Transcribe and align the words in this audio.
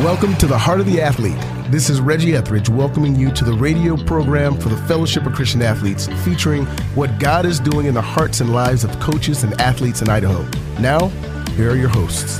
Welcome 0.00 0.36
to 0.36 0.46
the 0.46 0.58
Heart 0.58 0.80
of 0.80 0.86
the 0.86 1.00
Athlete. 1.00 1.38
This 1.70 1.88
is 1.88 2.02
Reggie 2.02 2.36
Etheridge 2.36 2.68
welcoming 2.68 3.16
you 3.16 3.30
to 3.32 3.44
the 3.44 3.54
radio 3.54 3.96
program 3.96 4.60
for 4.60 4.68
the 4.68 4.76
Fellowship 4.76 5.24
of 5.24 5.32
Christian 5.32 5.62
Athletes, 5.62 6.06
featuring 6.22 6.66
what 6.94 7.18
God 7.18 7.46
is 7.46 7.58
doing 7.58 7.86
in 7.86 7.94
the 7.94 8.02
hearts 8.02 8.42
and 8.42 8.52
lives 8.52 8.84
of 8.84 9.00
coaches 9.00 9.42
and 9.42 9.58
athletes 9.58 10.02
in 10.02 10.10
Idaho. 10.10 10.46
Now, 10.78 11.08
here 11.56 11.70
are 11.70 11.76
your 11.76 11.88
hosts. 11.88 12.38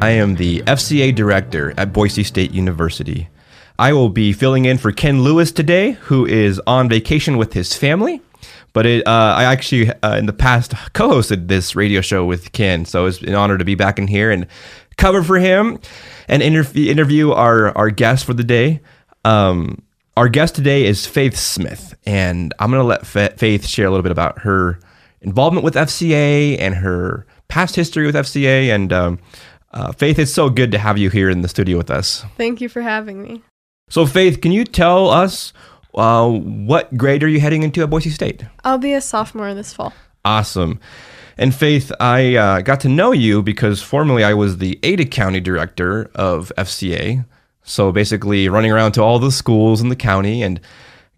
I 0.00 0.10
am 0.10 0.36
the 0.36 0.60
FCA 0.60 1.12
director 1.12 1.74
at 1.76 1.92
Boise 1.92 2.22
State 2.22 2.52
University. 2.52 3.28
I 3.80 3.92
will 3.92 4.10
be 4.10 4.32
filling 4.32 4.64
in 4.64 4.78
for 4.78 4.92
Ken 4.92 5.24
Lewis 5.24 5.50
today, 5.50 5.92
who 6.02 6.24
is 6.24 6.60
on 6.68 6.88
vacation 6.88 7.36
with 7.36 7.52
his 7.54 7.74
family. 7.74 8.22
But 8.72 8.86
it, 8.86 9.06
uh, 9.06 9.34
I 9.36 9.44
actually, 9.44 9.90
uh, 10.02 10.16
in 10.16 10.26
the 10.26 10.32
past, 10.32 10.74
co 10.92 11.10
hosted 11.10 11.48
this 11.48 11.74
radio 11.74 12.00
show 12.00 12.24
with 12.24 12.52
Ken. 12.52 12.84
So 12.84 13.06
it's 13.06 13.20
an 13.22 13.34
honor 13.34 13.58
to 13.58 13.64
be 13.64 13.74
back 13.74 13.98
in 13.98 14.06
here 14.06 14.30
and 14.30 14.46
cover 15.00 15.22
for 15.24 15.38
him 15.38 15.80
and 16.28 16.42
interview, 16.42 16.90
interview 16.90 17.32
our, 17.32 17.76
our 17.76 17.90
guest 17.90 18.24
for 18.24 18.34
the 18.34 18.44
day. 18.44 18.80
Um, 19.24 19.82
our 20.16 20.28
guest 20.28 20.54
today 20.54 20.84
is 20.84 21.06
Faith 21.06 21.36
Smith. 21.36 21.94
And 22.04 22.54
I'm 22.58 22.70
going 22.70 22.80
to 22.82 22.86
let 22.86 23.06
Faith 23.38 23.66
share 23.66 23.86
a 23.86 23.90
little 23.90 24.02
bit 24.02 24.12
about 24.12 24.40
her 24.40 24.78
involvement 25.22 25.64
with 25.64 25.74
FCA 25.74 26.58
and 26.60 26.74
her 26.74 27.26
past 27.48 27.74
history 27.74 28.06
with 28.06 28.14
FCA. 28.14 28.74
And 28.74 28.92
um, 28.92 29.18
uh, 29.72 29.92
Faith, 29.92 30.18
it's 30.18 30.32
so 30.32 30.50
good 30.50 30.70
to 30.72 30.78
have 30.78 30.98
you 30.98 31.10
here 31.10 31.30
in 31.30 31.40
the 31.40 31.48
studio 31.48 31.78
with 31.78 31.90
us. 31.90 32.24
Thank 32.36 32.60
you 32.60 32.68
for 32.68 32.82
having 32.82 33.22
me. 33.22 33.42
So, 33.88 34.06
Faith, 34.06 34.40
can 34.40 34.52
you 34.52 34.64
tell 34.64 35.10
us 35.10 35.52
uh, 35.94 36.28
what 36.28 36.96
grade 36.96 37.24
are 37.24 37.28
you 37.28 37.40
heading 37.40 37.62
into 37.62 37.82
at 37.82 37.90
Boise 37.90 38.10
State? 38.10 38.44
I'll 38.62 38.78
be 38.78 38.92
a 38.92 39.00
sophomore 39.00 39.52
this 39.54 39.72
fall. 39.72 39.92
Awesome. 40.24 40.78
And 41.40 41.54
Faith, 41.54 41.90
I 41.98 42.36
uh, 42.36 42.60
got 42.60 42.80
to 42.80 42.88
know 42.90 43.12
you 43.12 43.42
because 43.42 43.80
formerly 43.80 44.22
I 44.22 44.34
was 44.34 44.58
the 44.58 44.78
Ada 44.82 45.06
County 45.06 45.40
director 45.40 46.10
of 46.14 46.52
FCA. 46.58 47.24
So 47.62 47.90
basically, 47.92 48.50
running 48.50 48.70
around 48.70 48.92
to 48.92 49.02
all 49.02 49.18
the 49.18 49.32
schools 49.32 49.80
in 49.80 49.88
the 49.88 49.96
county 49.96 50.42
and 50.42 50.60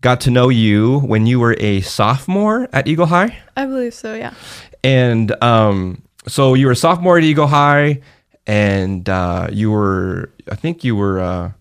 got 0.01 0.21
to 0.21 0.31
know 0.31 0.49
you 0.49 1.01
when 1.01 1.27
you 1.27 1.41
were 1.41 1.57
a 1.59 1.81
sophomore 1.81 2.69
at 2.73 2.87
Eagle 2.87 3.07
High. 3.07 3.37
I 3.57 3.67
believe 3.67 3.95
so, 3.95 4.15
yeah. 4.15 4.33
And 4.85 5.33
um, 5.43 6.03
so 6.29 6.55
you 6.55 6.67
were 6.67 6.73
a 6.73 6.77
sophomore 6.77 7.19
at 7.19 7.25
Eagle 7.25 7.49
High, 7.49 8.01
and 8.47 9.09
uh, 9.09 9.49
you 9.51 9.73
were, 9.73 10.31
I 10.49 10.55
think 10.55 10.85
you 10.85 10.95
were. 10.95 11.19
Uh, 11.19 11.53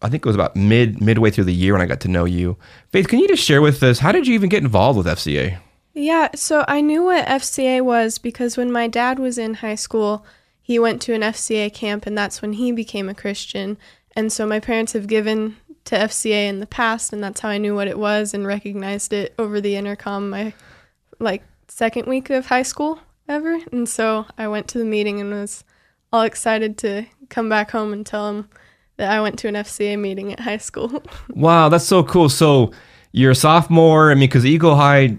I 0.00 0.08
think 0.08 0.24
it 0.24 0.28
was 0.28 0.36
about 0.36 0.54
mid 0.54 1.00
midway 1.00 1.32
through 1.32 1.44
the 1.44 1.52
year 1.52 1.72
when 1.72 1.82
I 1.82 1.86
got 1.86 2.00
to 2.02 2.08
know 2.08 2.24
you. 2.24 2.56
Faith, 2.92 3.08
can 3.08 3.18
you 3.18 3.26
just 3.26 3.42
share 3.42 3.60
with 3.60 3.82
us 3.82 3.98
how 3.98 4.12
did 4.12 4.28
you 4.28 4.34
even 4.34 4.48
get 4.48 4.62
involved 4.62 4.96
with 4.96 5.08
FCA? 5.08 5.58
Yeah, 5.92 6.28
so 6.34 6.64
I 6.68 6.80
knew 6.80 7.04
what 7.04 7.26
FCA 7.26 7.82
was 7.82 8.18
because 8.18 8.56
when 8.56 8.70
my 8.70 8.86
dad 8.86 9.18
was 9.18 9.38
in 9.38 9.54
high 9.54 9.74
school, 9.74 10.24
he 10.62 10.78
went 10.78 11.02
to 11.02 11.14
an 11.14 11.22
FCA 11.22 11.72
camp 11.72 12.06
and 12.06 12.16
that's 12.16 12.40
when 12.40 12.54
he 12.54 12.70
became 12.70 13.08
a 13.08 13.14
Christian. 13.14 13.76
And 14.14 14.32
so 14.32 14.46
my 14.46 14.60
parents 14.60 14.92
have 14.92 15.08
given 15.08 15.56
to 15.86 15.96
FCA 15.96 16.46
in 16.48 16.60
the 16.60 16.66
past 16.66 17.12
and 17.12 17.22
that's 17.22 17.40
how 17.40 17.48
I 17.48 17.58
knew 17.58 17.74
what 17.74 17.88
it 17.88 17.98
was 17.98 18.34
and 18.34 18.46
recognized 18.46 19.12
it 19.12 19.34
over 19.38 19.60
the 19.60 19.74
intercom 19.76 20.30
my 20.30 20.52
like 21.18 21.42
second 21.68 22.06
week 22.06 22.30
of 22.30 22.46
high 22.46 22.62
school 22.62 23.00
ever. 23.28 23.58
And 23.72 23.88
so 23.88 24.26
I 24.38 24.46
went 24.48 24.68
to 24.68 24.78
the 24.78 24.84
meeting 24.84 25.20
and 25.20 25.30
was 25.30 25.64
all 26.12 26.22
excited 26.22 26.78
to 26.78 27.06
come 27.28 27.48
back 27.48 27.70
home 27.70 27.92
and 27.92 28.06
tell 28.06 28.28
him 28.28 28.48
that 28.96 29.10
I 29.10 29.20
went 29.20 29.38
to 29.40 29.48
an 29.48 29.54
FCA 29.54 29.98
meeting 29.98 30.32
at 30.32 30.40
high 30.40 30.58
school. 30.58 31.02
wow, 31.30 31.68
that's 31.68 31.86
so 31.86 32.02
cool. 32.02 32.28
So 32.28 32.72
you're 33.12 33.32
a 33.32 33.34
sophomore. 33.34 34.10
I 34.10 34.14
mean, 34.14 34.28
because 34.28 34.46
Eagle 34.46 34.76
High 34.76 35.18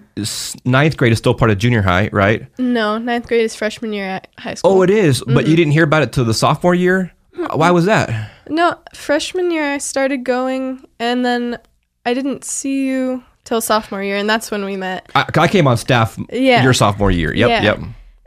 ninth 0.65 0.97
grade 0.97 1.11
is 1.11 1.17
still 1.17 1.33
part 1.33 1.51
of 1.51 1.57
junior 1.57 1.81
high, 1.81 2.09
right? 2.11 2.47
No, 2.57 2.97
ninth 2.97 3.27
grade 3.27 3.41
is 3.41 3.55
freshman 3.55 3.93
year 3.93 4.05
at 4.05 4.27
high 4.37 4.55
school. 4.55 4.71
Oh, 4.71 4.81
it 4.81 4.89
is? 4.89 5.21
Mm-hmm. 5.21 5.33
But 5.33 5.47
you 5.47 5.55
didn't 5.55 5.73
hear 5.73 5.83
about 5.83 6.03
it 6.03 6.13
till 6.13 6.25
the 6.25 6.33
sophomore 6.33 6.75
year. 6.75 7.11
Mm-hmm. 7.35 7.57
Why 7.57 7.71
was 7.71 7.85
that? 7.85 8.31
No, 8.49 8.77
freshman 8.93 9.51
year 9.51 9.73
I 9.73 9.77
started 9.77 10.23
going, 10.23 10.85
and 10.99 11.25
then 11.25 11.57
I 12.05 12.13
didn't 12.13 12.43
see 12.43 12.87
you 12.87 13.23
till 13.43 13.61
sophomore 13.61 14.03
year, 14.03 14.17
and 14.17 14.29
that's 14.29 14.51
when 14.51 14.65
we 14.65 14.75
met. 14.75 15.09
I, 15.15 15.25
I 15.35 15.47
came 15.47 15.67
on 15.67 15.77
staff. 15.77 16.17
Yeah. 16.31 16.63
your 16.63 16.73
sophomore 16.73 17.11
year. 17.11 17.33
Yep, 17.33 17.49
yeah. 17.49 17.61
yep. 17.63 17.79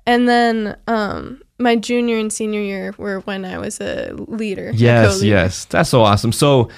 And 0.06 0.28
then 0.28 0.76
um, 0.86 1.40
my 1.58 1.76
junior 1.76 2.18
and 2.18 2.32
senior 2.32 2.60
year 2.60 2.94
were 2.98 3.20
when 3.20 3.44
I 3.44 3.58
was 3.58 3.80
a 3.80 4.12
leader. 4.12 4.70
Yes, 4.74 5.22
a 5.22 5.26
yes, 5.26 5.64
that's 5.66 5.88
so 5.88 6.02
awesome. 6.02 6.32
So, 6.32 6.68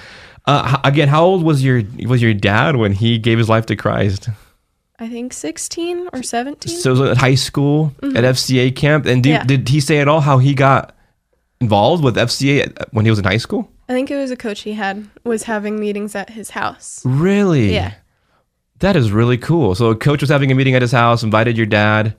uh, 0.47 0.79
again, 0.83 1.07
how 1.07 1.23
old 1.23 1.43
was 1.43 1.63
your 1.63 1.83
was 2.05 2.21
your 2.21 2.33
dad 2.33 2.75
when 2.75 2.93
he 2.93 3.17
gave 3.17 3.37
his 3.37 3.49
life 3.49 3.65
to 3.67 3.75
Christ? 3.75 4.29
I 4.99 5.07
think 5.07 5.33
sixteen 5.33 6.07
or 6.13 6.23
seventeen. 6.23 6.75
So 6.75 6.91
it 6.91 6.99
was 6.99 7.11
at 7.11 7.17
high 7.17 7.35
school 7.35 7.93
mm-hmm. 8.01 8.17
at 8.17 8.23
FCA 8.23 8.75
camp, 8.75 9.05
and 9.05 9.21
did, 9.21 9.29
yeah. 9.29 9.43
did 9.43 9.69
he 9.69 9.79
say 9.79 9.99
at 9.99 10.07
all 10.07 10.21
how 10.21 10.39
he 10.39 10.55
got 10.55 10.95
involved 11.61 12.03
with 12.03 12.15
FCA 12.15 12.73
when 12.91 13.05
he 13.05 13.11
was 13.11 13.19
in 13.19 13.25
high 13.25 13.37
school? 13.37 13.69
I 13.89 13.93
think 13.93 14.09
it 14.09 14.17
was 14.17 14.31
a 14.31 14.35
coach 14.37 14.61
he 14.61 14.73
had 14.73 15.07
was 15.23 15.43
having 15.43 15.79
meetings 15.79 16.15
at 16.15 16.31
his 16.31 16.49
house. 16.49 17.01
Really? 17.05 17.73
Yeah. 17.73 17.93
That 18.79 18.95
is 18.95 19.11
really 19.11 19.37
cool. 19.37 19.75
So 19.75 19.89
a 19.89 19.95
coach 19.95 20.21
was 20.21 20.29
having 20.29 20.51
a 20.51 20.55
meeting 20.55 20.75
at 20.75 20.81
his 20.81 20.91
house, 20.91 21.23
invited 21.23 21.57
your 21.57 21.65
dad 21.65 22.15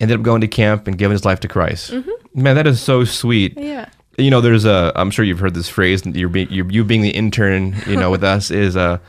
ended 0.00 0.18
up 0.18 0.22
going 0.22 0.40
to 0.42 0.48
camp 0.48 0.86
and 0.86 0.98
giving 0.98 1.12
his 1.12 1.24
life 1.24 1.40
to 1.40 1.48
Christ. 1.48 1.90
Mm-hmm. 1.90 2.42
Man, 2.42 2.56
that 2.56 2.66
is 2.66 2.80
so 2.80 3.04
sweet. 3.04 3.58
Yeah. 3.58 3.88
You 4.18 4.30
know, 4.30 4.40
there's 4.40 4.64
a. 4.64 4.92
I'm 4.94 5.10
sure 5.10 5.24
you've 5.24 5.40
heard 5.40 5.54
this 5.54 5.68
phrase. 5.68 6.04
You're 6.06 6.28
being 6.28 6.50
you're, 6.50 6.70
you 6.70 6.84
being 6.84 7.02
the 7.02 7.10
intern. 7.10 7.76
You 7.86 7.96
know, 7.96 8.10
with 8.10 8.24
us 8.36 8.50
is 8.50 8.76
a 8.76 9.00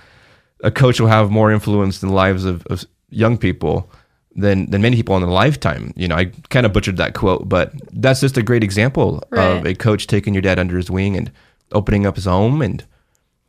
a 0.64 0.72
coach 0.72 1.00
will 1.00 1.08
have 1.08 1.30
more 1.30 1.52
influence 1.52 2.02
in 2.02 2.10
the 2.10 2.16
lives 2.16 2.46
of, 2.46 2.66
of 2.68 2.86
young 3.10 3.38
people 3.38 3.90
than 4.36 4.70
than 4.70 4.82
many 4.82 4.96
people 4.96 5.18
in 5.18 5.24
a 5.24 5.32
lifetime. 5.32 5.94
You 5.96 6.08
know, 6.08 6.16
I 6.16 6.26
kind 6.50 6.66
of 6.66 6.74
butchered 6.74 6.98
that 6.98 7.14
quote, 7.14 7.48
but 7.48 7.74
that's 7.92 8.22
just 8.22 8.38
a 8.38 8.44
great 8.44 8.64
example 8.64 9.24
right. 9.30 9.58
of 9.58 9.66
a 9.66 9.74
coach 9.74 10.08
taking 10.08 10.34
your 10.34 10.42
dad 10.42 10.60
under 10.60 10.78
his 10.78 10.92
wing 10.92 11.16
and 11.18 11.32
opening 11.72 12.06
up 12.06 12.16
his 12.16 12.26
home 12.26 12.62
and 12.62 12.86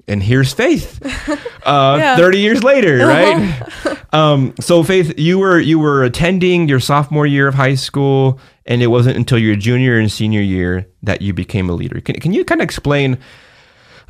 and 0.09 0.23
here's 0.23 0.53
Faith, 0.53 1.01
uh, 1.65 1.97
yeah. 1.99 2.17
thirty 2.17 2.39
years 2.41 2.63
later, 2.63 3.01
uh-huh. 3.03 3.91
right? 3.91 3.99
um, 4.15 4.55
so 4.61 4.83
Faith, 4.83 5.19
you 5.19 5.39
were 5.39 5.59
you 5.59 5.79
were 5.79 6.05
attending 6.05 6.69
your 6.69 6.81
sophomore 6.81 7.27
year 7.27 7.49
of 7.49 7.55
high 7.55 7.75
school, 7.75 8.41
and 8.67 8.83
it 8.83 8.89
wasn't 8.89 9.17
until 9.17 9.39
your 9.39 9.57
junior 9.57 9.99
and 9.99 10.11
senior 10.11 10.41
year 10.41 10.87
that 11.03 11.23
you 11.23 11.33
became 11.33 11.69
a 11.69 11.73
leader. 11.73 12.01
Can 12.01 12.17
can 12.17 12.33
you 12.33 12.45
kind 12.45 12.61
of 12.61 12.65
explain? 12.65 13.19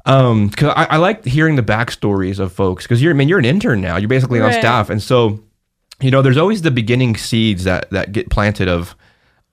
Um, 0.07 0.49
because 0.49 0.73
I, 0.75 0.85
I 0.85 0.97
like 0.97 1.25
hearing 1.25 1.57
the 1.57 1.63
backstories 1.63 2.39
of 2.39 2.51
folks. 2.51 2.85
Because 2.85 3.03
you're, 3.03 3.13
I 3.13 3.15
mean, 3.15 3.29
you're 3.29 3.39
an 3.39 3.45
intern 3.45 3.83
now. 3.83 3.99
You're 3.99 4.09
basically 4.09 4.41
on 4.41 4.53
staff, 4.53 4.89
and 4.89 5.03
so 5.03 5.45
you 6.01 6.11
know, 6.11 6.23
there's 6.23 6.37
always 6.37 6.63
the 6.63 6.71
beginning 6.71 7.17
seeds 7.17 7.65
that 7.65 7.91
that 7.91 8.13
get 8.13 8.31
planted 8.31 8.69
of, 8.69 8.95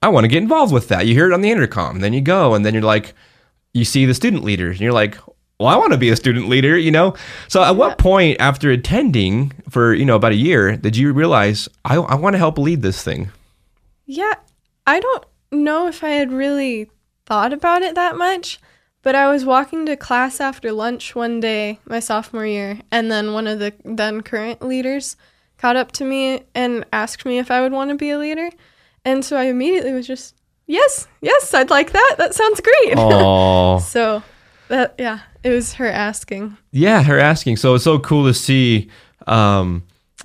I 0.02 0.08
want 0.08 0.24
to 0.24 0.28
get 0.28 0.42
involved 0.42 0.72
with 0.72 0.88
that. 0.88 1.06
You 1.06 1.14
hear 1.14 1.30
it 1.30 1.34
on 1.34 1.40
the 1.40 1.50
intercom, 1.50 2.00
then 2.00 2.12
you 2.12 2.20
go, 2.20 2.54
and 2.54 2.64
then 2.64 2.74
you're 2.74 2.82
like, 2.82 3.14
you 3.72 3.84
see 3.84 4.06
the 4.06 4.14
student 4.14 4.44
leaders, 4.44 4.76
and 4.76 4.80
you're 4.80 4.92
like, 4.92 5.18
well, 5.58 5.68
I 5.68 5.76
want 5.76 5.92
to 5.92 5.98
be 5.98 6.10
a 6.10 6.16
student 6.16 6.48
leader, 6.48 6.76
you 6.76 6.90
know? 6.90 7.14
So 7.48 7.62
at 7.62 7.76
what 7.76 7.96
point 7.98 8.38
after 8.40 8.70
attending 8.70 9.52
for, 9.70 9.94
you 9.94 10.04
know, 10.04 10.16
about 10.16 10.32
a 10.32 10.36
year, 10.36 10.76
did 10.76 10.96
you 10.96 11.12
realize 11.12 11.68
I, 11.84 11.96
I 11.96 12.14
want 12.14 12.34
to 12.34 12.38
help 12.38 12.58
lead 12.58 12.82
this 12.82 13.02
thing? 13.02 13.30
Yeah, 14.04 14.34
I 14.86 15.00
don't 15.00 15.24
know 15.50 15.88
if 15.88 16.04
I 16.04 16.10
had 16.10 16.30
really 16.30 16.90
thought 17.24 17.52
about 17.52 17.82
it 17.82 17.94
that 17.94 18.16
much, 18.16 18.60
but 19.02 19.14
I 19.14 19.30
was 19.30 19.44
walking 19.44 19.86
to 19.86 19.96
class 19.96 20.40
after 20.40 20.72
lunch 20.72 21.14
one 21.14 21.40
day, 21.40 21.78
my 21.86 22.00
sophomore 22.00 22.46
year, 22.46 22.80
and 22.90 23.10
then 23.10 23.32
one 23.32 23.46
of 23.46 23.58
the 23.58 23.72
then 23.84 24.20
current 24.20 24.60
leaders 24.60 25.16
caught 25.56 25.76
up 25.76 25.90
to 25.92 26.04
me 26.04 26.42
and 26.54 26.84
asked 26.92 27.24
me 27.24 27.38
if 27.38 27.50
I 27.50 27.62
would 27.62 27.72
want 27.72 27.90
to 27.90 27.96
be 27.96 28.10
a 28.10 28.18
leader. 28.18 28.50
And 29.06 29.24
so 29.24 29.36
I 29.36 29.44
immediately 29.44 29.92
was 29.92 30.06
just, 30.06 30.34
yes, 30.66 31.06
yes, 31.22 31.54
I'd 31.54 31.70
like 31.70 31.92
that. 31.92 32.16
That 32.18 32.34
sounds 32.34 32.60
great. 32.60 32.96
so 33.82 34.22
that, 34.68 34.94
yeah, 34.98 35.20
it 35.42 35.50
was 35.50 35.74
her 35.74 35.86
asking. 35.86 36.56
Yeah, 36.72 37.02
her 37.02 37.18
asking. 37.18 37.56
So 37.56 37.74
it's 37.74 37.84
so 37.84 37.98
cool 37.98 38.26
to 38.26 38.34
see 38.34 38.90
um, 39.26 39.84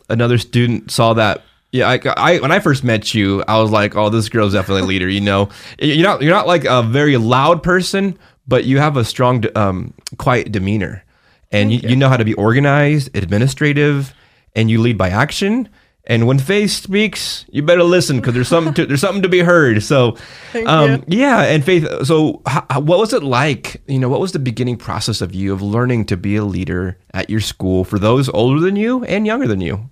another 0.10 0.38
student 0.38 0.92
saw 0.92 1.14
that. 1.14 1.44
Yeah, 1.72 1.88
I, 1.88 2.00
I, 2.18 2.40
when 2.40 2.52
I 2.52 2.60
first 2.60 2.84
met 2.84 3.14
you, 3.14 3.44
I 3.48 3.62
was 3.62 3.72
like, 3.72 3.96
"Oh, 3.96 4.10
this 4.10 4.28
girl's 4.28 4.54
definitely 4.54 4.84
a 4.84 4.86
leader." 4.86 5.08
You 5.08 5.22
know, 5.22 5.50
you're 5.80 6.04
not 6.04 6.22
you're 6.22 6.34
not 6.34 6.46
like 6.46 6.66
a 6.66 6.84
very 6.84 7.16
loud 7.16 7.64
person, 7.64 8.20
but 8.46 8.66
you 8.66 8.80
have 8.80 8.98
a 8.98 9.06
strong, 9.06 9.46
um, 9.56 9.94
quiet 10.18 10.52
demeanor, 10.52 11.06
and 11.50 11.72
you, 11.72 11.80
you. 11.80 11.90
you 11.90 11.96
know 11.96 12.10
how 12.10 12.18
to 12.18 12.26
be 12.26 12.34
organized, 12.34 13.16
administrative, 13.16 14.14
and 14.54 14.70
you 14.70 14.82
lead 14.82 14.98
by 14.98 15.10
action. 15.10 15.70
And 16.06 16.26
when 16.26 16.40
Faith 16.40 16.72
speaks, 16.72 17.46
you 17.50 17.62
better 17.62 17.84
listen 17.84 18.18
because 18.18 18.34
there's 18.34 18.48
something 18.48 18.74
to, 18.74 18.86
there's 18.86 19.02
something 19.02 19.22
to 19.22 19.30
be 19.30 19.40
heard. 19.40 19.84
So, 19.84 20.18
um, 20.66 21.04
yeah. 21.08 21.44
And 21.44 21.64
Faith, 21.64 21.88
so 22.06 22.42
how, 22.48 22.82
what 22.82 23.00
was 23.00 23.14
it 23.14 23.24
like? 23.24 23.82
You 23.88 24.00
know, 24.00 24.10
what 24.10 24.20
was 24.20 24.32
the 24.32 24.40
beginning 24.40 24.78
process 24.78 25.22
of 25.22 25.36
you 25.36 25.54
of 25.54 25.62
learning 25.62 26.06
to 26.06 26.18
be 26.18 26.36
a 26.36 26.44
leader 26.44 26.98
at 27.14 27.30
your 27.30 27.40
school 27.40 27.84
for 27.84 28.00
those 28.00 28.30
older 28.30 28.60
than 28.60 28.76
you 28.76 29.04
and 29.06 29.28
younger 29.28 29.48
than 29.48 29.62
you? 29.62 29.90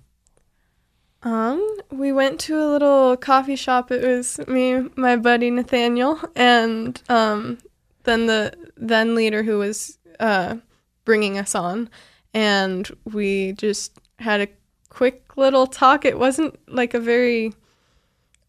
Um, 1.22 1.76
we 1.90 2.12
went 2.12 2.40
to 2.40 2.56
a 2.58 2.66
little 2.70 3.16
coffee 3.16 3.56
shop. 3.56 3.90
It 3.90 4.04
was 4.04 4.40
me, 4.48 4.88
my 4.96 5.16
buddy 5.16 5.50
Nathaniel, 5.50 6.18
and 6.34 7.00
um, 7.08 7.58
then 8.04 8.26
the 8.26 8.54
then 8.76 9.14
leader 9.14 9.42
who 9.42 9.58
was 9.58 9.98
uh, 10.18 10.56
bringing 11.04 11.38
us 11.38 11.54
on, 11.54 11.90
and 12.32 12.90
we 13.04 13.52
just 13.52 13.98
had 14.18 14.40
a 14.40 14.48
quick 14.90 15.36
little 15.36 15.66
talk. 15.66 16.04
It 16.04 16.18
wasn't 16.18 16.58
like 16.68 16.92
a 16.92 17.00
very 17.00 17.54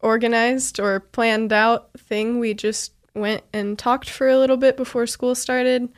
organized 0.00 0.78
or 0.78 1.00
planned 1.00 1.52
out 1.52 1.88
thing. 1.96 2.38
We 2.38 2.52
just 2.52 2.92
went 3.14 3.42
and 3.52 3.78
talked 3.78 4.10
for 4.10 4.28
a 4.28 4.36
little 4.36 4.58
bit 4.58 4.76
before 4.76 5.06
school 5.06 5.34
started. 5.34 5.88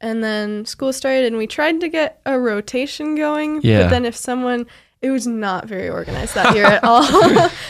And 0.00 0.22
then 0.22 0.66
school 0.66 0.92
started, 0.92 1.24
and 1.24 1.38
we 1.38 1.46
tried 1.46 1.80
to 1.80 1.88
get 1.88 2.20
a 2.26 2.38
rotation 2.38 3.14
going. 3.14 3.62
Yeah. 3.62 3.84
But 3.84 3.90
then 3.90 4.04
if 4.04 4.14
someone, 4.14 4.66
it 5.00 5.10
was 5.10 5.26
not 5.26 5.64
very 5.64 5.88
organized 5.88 6.34
that 6.34 6.54
year 6.54 6.66
at 6.66 6.84
all. 6.84 7.02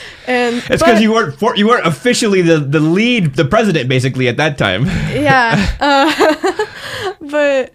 and 0.27 0.57
It's 0.69 0.83
because 0.83 1.01
you 1.01 1.13
weren't 1.13 1.39
for, 1.39 1.55
you 1.55 1.69
weren't 1.69 1.87
officially 1.87 2.43
the, 2.43 2.59
the 2.59 2.81
lead, 2.81 3.37
the 3.37 3.45
president, 3.45 3.89
basically 3.89 4.27
at 4.27 4.37
that 4.39 4.59
time. 4.59 4.87
yeah. 5.15 5.55
Uh, 5.81 6.67
but 7.21 7.73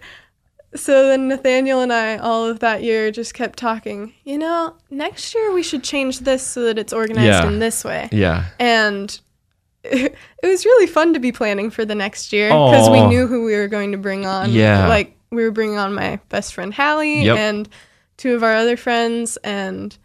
so 0.74 1.08
then 1.08 1.28
Nathaniel 1.28 1.80
and 1.80 1.92
I, 1.92 2.16
all 2.16 2.46
of 2.46 2.60
that 2.60 2.82
year, 2.82 3.10
just 3.10 3.34
kept 3.34 3.58
talking. 3.58 4.14
You 4.24 4.38
know, 4.38 4.74
next 4.90 5.34
year 5.34 5.52
we 5.52 5.62
should 5.62 5.82
change 5.84 6.20
this 6.20 6.46
so 6.46 6.64
that 6.64 6.78
it's 6.78 6.92
organized 6.92 7.26
Yeah. 7.26 7.46
in 7.46 7.58
this 7.58 7.84
way. 7.84 8.08
Yeah. 8.12 8.46
And 8.58 9.18
it, 9.84 10.14
was 10.42 10.64
really 10.64 10.86
fun 10.86 11.12
to 11.14 11.20
be 11.20 11.32
planning 11.32 11.70
for 11.70 11.84
the 11.84 11.94
next 11.94 12.32
year 12.32 12.48
because 12.48 12.88
we 12.88 13.04
knew 13.06 13.26
who 13.26 13.44
we 13.44 13.54
were 13.56 13.68
going 13.68 13.92
to 13.92 13.98
bring 13.98 14.24
on. 14.26 14.50
Yeah. 14.52 14.86
Like 14.88 15.16
we 15.30 15.42
were 15.44 15.50
bringing 15.50 15.76
on 15.78 15.92
my 15.94 16.20
best 16.28 16.54
friend 16.54 16.72
Hallie 16.72 17.24
Yep. 17.24 17.36
and 17.38 17.68
two 18.16 18.34
of 18.34 18.42
our 18.42 18.54
other 18.54 18.76
friends. 18.76 19.36
And 19.38 19.96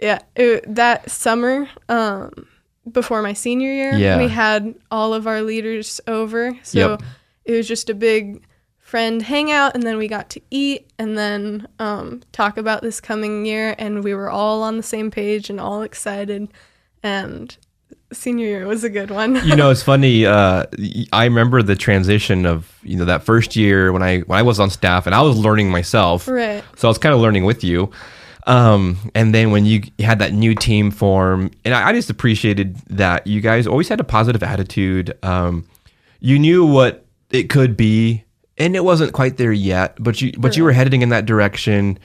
yeah, 0.00 0.20
it, 0.36 0.74
that 0.74 1.10
summer, 1.10 1.68
um, 1.88 2.46
before 2.90 3.20
my 3.22 3.34
senior 3.34 3.70
year, 3.72 3.92
Yeah. 3.94 4.16
we 4.18 4.28
had 4.28 4.74
all 4.90 5.12
of 5.14 5.26
our 5.26 5.42
leaders 5.42 6.00
over. 6.06 6.56
So 6.62 6.90
Yep. 6.92 7.02
it 7.44 7.52
was 7.52 7.68
just 7.68 7.90
a 7.90 7.94
big 7.94 8.42
friend 8.90 9.22
hangout 9.22 9.72
and 9.76 9.84
then 9.84 9.96
we 9.96 10.08
got 10.08 10.28
to 10.28 10.40
eat 10.50 10.90
and 10.98 11.16
then 11.16 11.68
um, 11.78 12.20
talk 12.32 12.56
about 12.56 12.82
this 12.82 13.00
coming 13.00 13.46
year 13.46 13.76
and 13.78 14.02
we 14.02 14.12
were 14.12 14.28
all 14.28 14.64
on 14.64 14.76
the 14.76 14.82
same 14.82 15.12
page 15.12 15.48
and 15.48 15.60
all 15.60 15.82
excited 15.82 16.48
and 17.04 17.56
senior 18.12 18.46
year 18.46 18.66
was 18.66 18.82
a 18.82 18.90
good 18.90 19.12
one 19.12 19.36
you 19.46 19.54
know, 19.54 19.70
it's 19.70 19.82
funny. 19.94 20.26
Uh, 20.26 20.66
I 21.12 21.24
remember 21.24 21.62
the 21.62 21.76
transition 21.76 22.44
of 22.44 22.76
you 22.82 22.96
know 22.96 23.04
that 23.04 23.22
first 23.22 23.54
year 23.54 23.92
when 23.92 24.02
I 24.02 24.20
when 24.22 24.36
I 24.36 24.42
was 24.42 24.58
on 24.58 24.70
staff 24.70 25.06
and 25.06 25.14
I 25.14 25.22
was 25.22 25.38
learning 25.38 25.70
myself. 25.70 26.26
right 26.26 26.64
So 26.76 26.88
I 26.88 26.90
was 26.90 26.98
kind 26.98 27.14
of 27.14 27.20
learning 27.20 27.44
with 27.44 27.62
you. 27.62 27.92
Um, 28.48 28.98
and 29.14 29.32
then 29.32 29.52
when 29.52 29.66
you 29.66 29.82
had 30.00 30.18
that 30.18 30.32
new 30.32 30.56
team 30.56 30.90
form, 30.90 31.52
and 31.64 31.72
I, 31.74 31.90
I 31.90 31.92
just 31.92 32.10
appreciated 32.10 32.74
that 32.88 33.24
you 33.28 33.40
guys 33.40 33.68
always 33.68 33.88
had 33.88 34.00
a 34.00 34.04
positive 34.04 34.42
attitude. 34.42 35.16
Um, 35.22 35.68
you 36.18 36.40
knew 36.40 36.66
what 36.66 37.04
it 37.30 37.48
could 37.48 37.76
be, 37.76 38.24
and 38.60 38.76
it 38.76 38.84
wasn't 38.84 39.14
quite 39.14 39.38
there 39.38 39.52
yet, 39.52 39.96
but 39.98 40.20
you 40.20 40.32
but 40.38 40.56
you 40.56 40.62
were 40.62 40.72
heading 40.72 41.02
in 41.02 41.08
that 41.08 41.24
direction. 41.24 41.98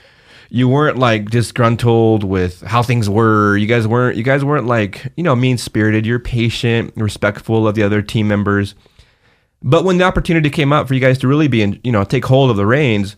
You 0.50 0.70
weren't 0.70 0.98
like 0.98 1.30
disgruntled 1.30 2.24
with 2.24 2.62
how 2.62 2.82
things 2.82 3.10
were. 3.10 3.58
You 3.58 3.68
guys 3.68 3.86
weren't 3.86 4.16
you 4.16 4.24
guys 4.24 4.44
weren't 4.44 4.66
like, 4.66 5.12
you 5.18 5.24
know, 5.24 5.36
mean 5.36 5.58
spirited. 5.58 6.06
You're 6.06 6.18
patient, 6.18 6.94
respectful 6.96 7.68
of 7.68 7.76
the 7.76 7.84
other 7.84 8.02
team 8.02 8.30
members. 8.30 8.74
But 9.62 9.84
when 9.84 9.98
the 9.98 10.06
opportunity 10.06 10.50
came 10.50 10.72
up 10.72 10.88
for 10.88 10.94
you 10.94 11.00
guys 11.02 11.18
to 11.20 11.28
really 11.28 11.50
be 11.50 11.62
in, 11.62 11.80
you 11.84 11.92
know, 11.92 12.04
take 12.06 12.24
hold 12.24 12.50
of 12.50 12.56
the 12.56 12.66
reins, 12.66 13.18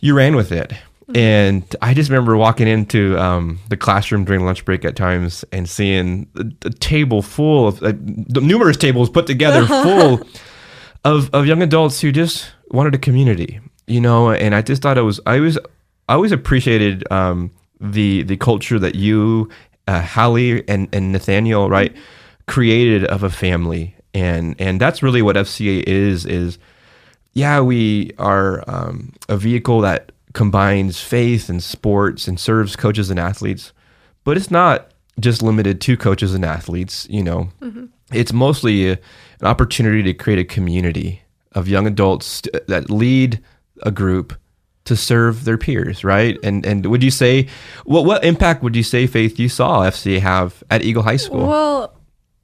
you 0.00 0.14
ran 0.14 0.36
with 0.36 0.52
it. 0.52 0.72
And 1.14 1.64
I 1.82 1.92
just 1.92 2.08
remember 2.08 2.36
walking 2.36 2.68
into 2.68 3.18
um, 3.18 3.58
the 3.68 3.76
classroom 3.76 4.24
during 4.24 4.44
lunch 4.44 4.64
break 4.64 4.84
at 4.84 4.96
times 4.96 5.44
and 5.52 5.68
seeing 5.68 6.28
the, 6.34 6.52
the 6.60 6.70
table 6.70 7.20
full 7.20 7.68
of 7.68 7.82
uh, 7.82 7.92
the 7.98 8.40
numerous 8.40 8.76
tables 8.76 9.10
put 9.10 9.26
together 9.26 9.66
full 9.82 10.26
of, 11.04 11.30
of 11.34 11.46
young 11.46 11.62
adults 11.62 12.00
who 12.00 12.12
just 12.12 12.52
wanted 12.68 12.94
a 12.94 12.98
community, 12.98 13.60
you 13.86 14.00
know. 14.00 14.30
And 14.30 14.54
I 14.54 14.62
just 14.62 14.82
thought 14.82 14.98
it 14.98 15.02
was 15.02 15.20
I 15.26 15.40
was 15.40 15.58
I 16.08 16.14
always 16.14 16.32
appreciated 16.32 17.10
um, 17.12 17.50
the 17.80 18.22
the 18.22 18.36
culture 18.36 18.78
that 18.78 18.94
you, 18.94 19.48
uh, 19.86 20.02
Hallie 20.02 20.66
and 20.68 20.88
and 20.92 21.12
Nathaniel, 21.12 21.68
right, 21.68 21.94
created 22.46 23.04
of 23.04 23.22
a 23.22 23.30
family, 23.30 23.94
and 24.12 24.54
and 24.58 24.80
that's 24.80 25.02
really 25.02 25.22
what 25.22 25.36
FCA 25.36 25.82
is 25.86 26.26
is 26.26 26.58
yeah, 27.34 27.60
we 27.60 28.12
are 28.18 28.62
um, 28.68 29.12
a 29.28 29.36
vehicle 29.36 29.80
that 29.80 30.12
combines 30.34 31.00
faith 31.00 31.48
and 31.48 31.62
sports 31.62 32.26
and 32.28 32.38
serves 32.38 32.76
coaches 32.76 33.10
and 33.10 33.18
athletes, 33.20 33.72
but 34.24 34.36
it's 34.36 34.50
not 34.50 34.90
just 35.20 35.42
limited 35.42 35.80
to 35.80 35.96
coaches 35.96 36.34
and 36.34 36.44
athletes. 36.44 37.06
You 37.10 37.22
know, 37.22 37.50
it's 38.12 38.32
mostly 38.32 38.90
an 38.90 38.98
opportunity 39.42 40.02
to 40.02 40.14
create 40.14 40.38
a 40.38 40.44
community 40.44 41.22
of 41.52 41.68
young 41.68 41.86
adults 41.86 42.42
that 42.66 42.90
lead 42.90 43.40
a 43.82 43.90
group 43.90 44.34
to 44.84 44.96
serve 44.96 45.44
their 45.44 45.56
peers, 45.56 46.04
right? 46.04 46.36
And 46.42 46.66
and 46.66 46.86
would 46.86 47.02
you 47.02 47.10
say 47.10 47.48
what 47.84 48.04
what 48.04 48.24
impact 48.24 48.62
would 48.62 48.76
you 48.76 48.82
say 48.82 49.06
Faith 49.06 49.38
you 49.38 49.48
saw 49.48 49.80
FCA 49.80 50.20
have 50.20 50.62
at 50.70 50.82
Eagle 50.82 51.02
High 51.02 51.16
School? 51.16 51.46
well 51.46 51.94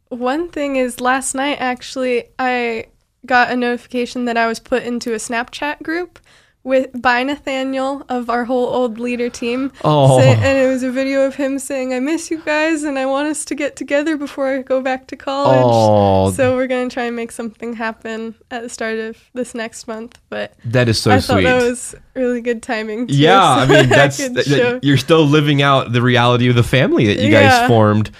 one 0.08 0.48
thing 0.48 0.74
is 0.74 1.00
last 1.00 1.34
night 1.36 1.56
actually 1.60 2.24
i 2.40 2.84
got 3.26 3.52
a 3.52 3.56
notification 3.56 4.24
that 4.24 4.36
i 4.36 4.46
was 4.48 4.58
put 4.58 4.82
into 4.82 5.12
a 5.12 5.16
snapchat 5.18 5.80
group 5.82 6.18
with 6.62 6.88
by 7.00 7.22
nathaniel 7.22 8.04
of 8.10 8.28
our 8.28 8.44
whole 8.44 8.66
old 8.66 8.98
leader 8.98 9.30
team 9.30 9.72
Oh. 9.82 10.20
Say- 10.20 10.34
and 10.34 10.58
it 10.58 10.68
was 10.68 10.82
a 10.82 10.90
video 10.90 11.22
of 11.22 11.34
him 11.36 11.58
saying 11.58 11.94
i 11.94 12.00
miss 12.00 12.30
you 12.30 12.38
guys 12.38 12.82
and 12.82 12.98
i 12.98 13.06
want 13.06 13.28
us 13.28 13.46
to 13.46 13.54
get 13.54 13.76
together 13.76 14.16
before 14.18 14.48
i 14.54 14.60
go 14.60 14.82
back 14.82 15.06
to 15.08 15.16
college 15.16 15.62
Oh, 15.64 16.30
So 16.32 16.54
we're 16.56 16.66
gonna 16.66 16.90
try 16.90 17.04
and 17.04 17.16
make 17.16 17.32
something 17.32 17.72
happen 17.74 18.34
at 18.50 18.62
the 18.62 18.68
start 18.68 18.98
of 18.98 19.16
this 19.32 19.54
next 19.54 19.88
month. 19.88 20.18
But 20.28 20.54
that 20.66 20.88
is 20.88 21.00
so 21.00 21.10
I 21.12 21.18
sweet. 21.20 21.26
thought 21.26 21.42
that 21.44 21.62
was 21.62 21.94
really 22.14 22.40
good 22.40 22.62
timing. 22.62 23.06
Too, 23.06 23.14
Yeah, 23.16 23.42
I 23.42 23.66
mean 23.66 23.88
that's 23.98 24.18
could 24.18 24.34
that- 24.34 24.80
you're 24.82 24.96
still 24.98 25.24
living 25.24 25.62
out 25.62 25.92
the 25.92 26.02
reality 26.02 26.48
of 26.48 26.56
the 26.56 26.62
family 26.62 27.06
that 27.06 27.16
you 27.24 27.30
guys 27.30 27.44
Yeah. 27.44 27.68
formed. 27.68 28.10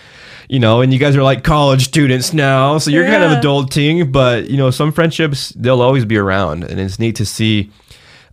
You 0.48 0.58
know, 0.58 0.81
and 0.81 0.92
you 0.92 0.98
guys 0.98 1.14
are 1.14 1.22
like 1.22 1.44
college 1.44 1.84
students 1.84 2.32
now, 2.32 2.78
so 2.78 2.90
you're 2.90 3.06
kind 3.06 3.22
of 3.22 3.31
adulting. 3.38 4.10
But 4.10 4.50
you 4.50 4.56
know, 4.56 4.70
some 4.72 4.90
friendships 4.92 5.50
they'll 5.50 5.81
always 5.82 6.04
be 6.04 6.16
around, 6.16 6.64
and 6.64 6.81
it's 6.81 6.98
neat 6.98 7.14
to 7.16 7.25
see 7.26 7.70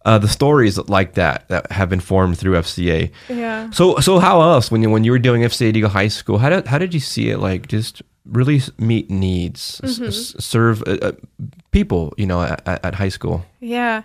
uh, 0.07 0.18
the 0.18 0.27
stories 0.27 0.77
like 0.89 1.13
that 1.15 1.48
that 1.50 1.71
have 1.71 1.89
been 1.89 2.00
formed 2.00 2.38
through 2.39 2.54
FCA. 2.56 3.12
yeah. 3.30 3.69
So, 3.71 4.00
so 4.00 4.19
how 4.19 4.42
else 4.42 4.71
when 4.71 4.81
you 4.81 4.89
when 4.89 5.04
you 5.04 5.12
were 5.12 5.19
doing 5.19 5.42
FCA 5.44 5.75
Eagle 5.75 5.89
High 5.89 6.07
School? 6.09 6.38
How 6.39 6.50
did 6.50 6.65
how 6.68 6.77
did 6.80 6.94
you 6.94 7.00
see 7.01 7.30
it? 7.30 7.39
Like 7.39 7.68
just 7.68 8.01
really 8.25 8.62
meet 8.80 9.09
needs, 9.09 9.80
Mm-hmm. 9.83 10.06
s- 10.07 10.36
serve 10.39 10.81
uh, 10.88 10.98
uh, 11.01 11.12
people. 11.71 12.13
You 12.18 12.25
know, 12.25 12.42
at, 12.42 12.62
at 12.65 12.95
high 12.95 13.09
school. 13.12 13.44
Yeah. 13.59 14.04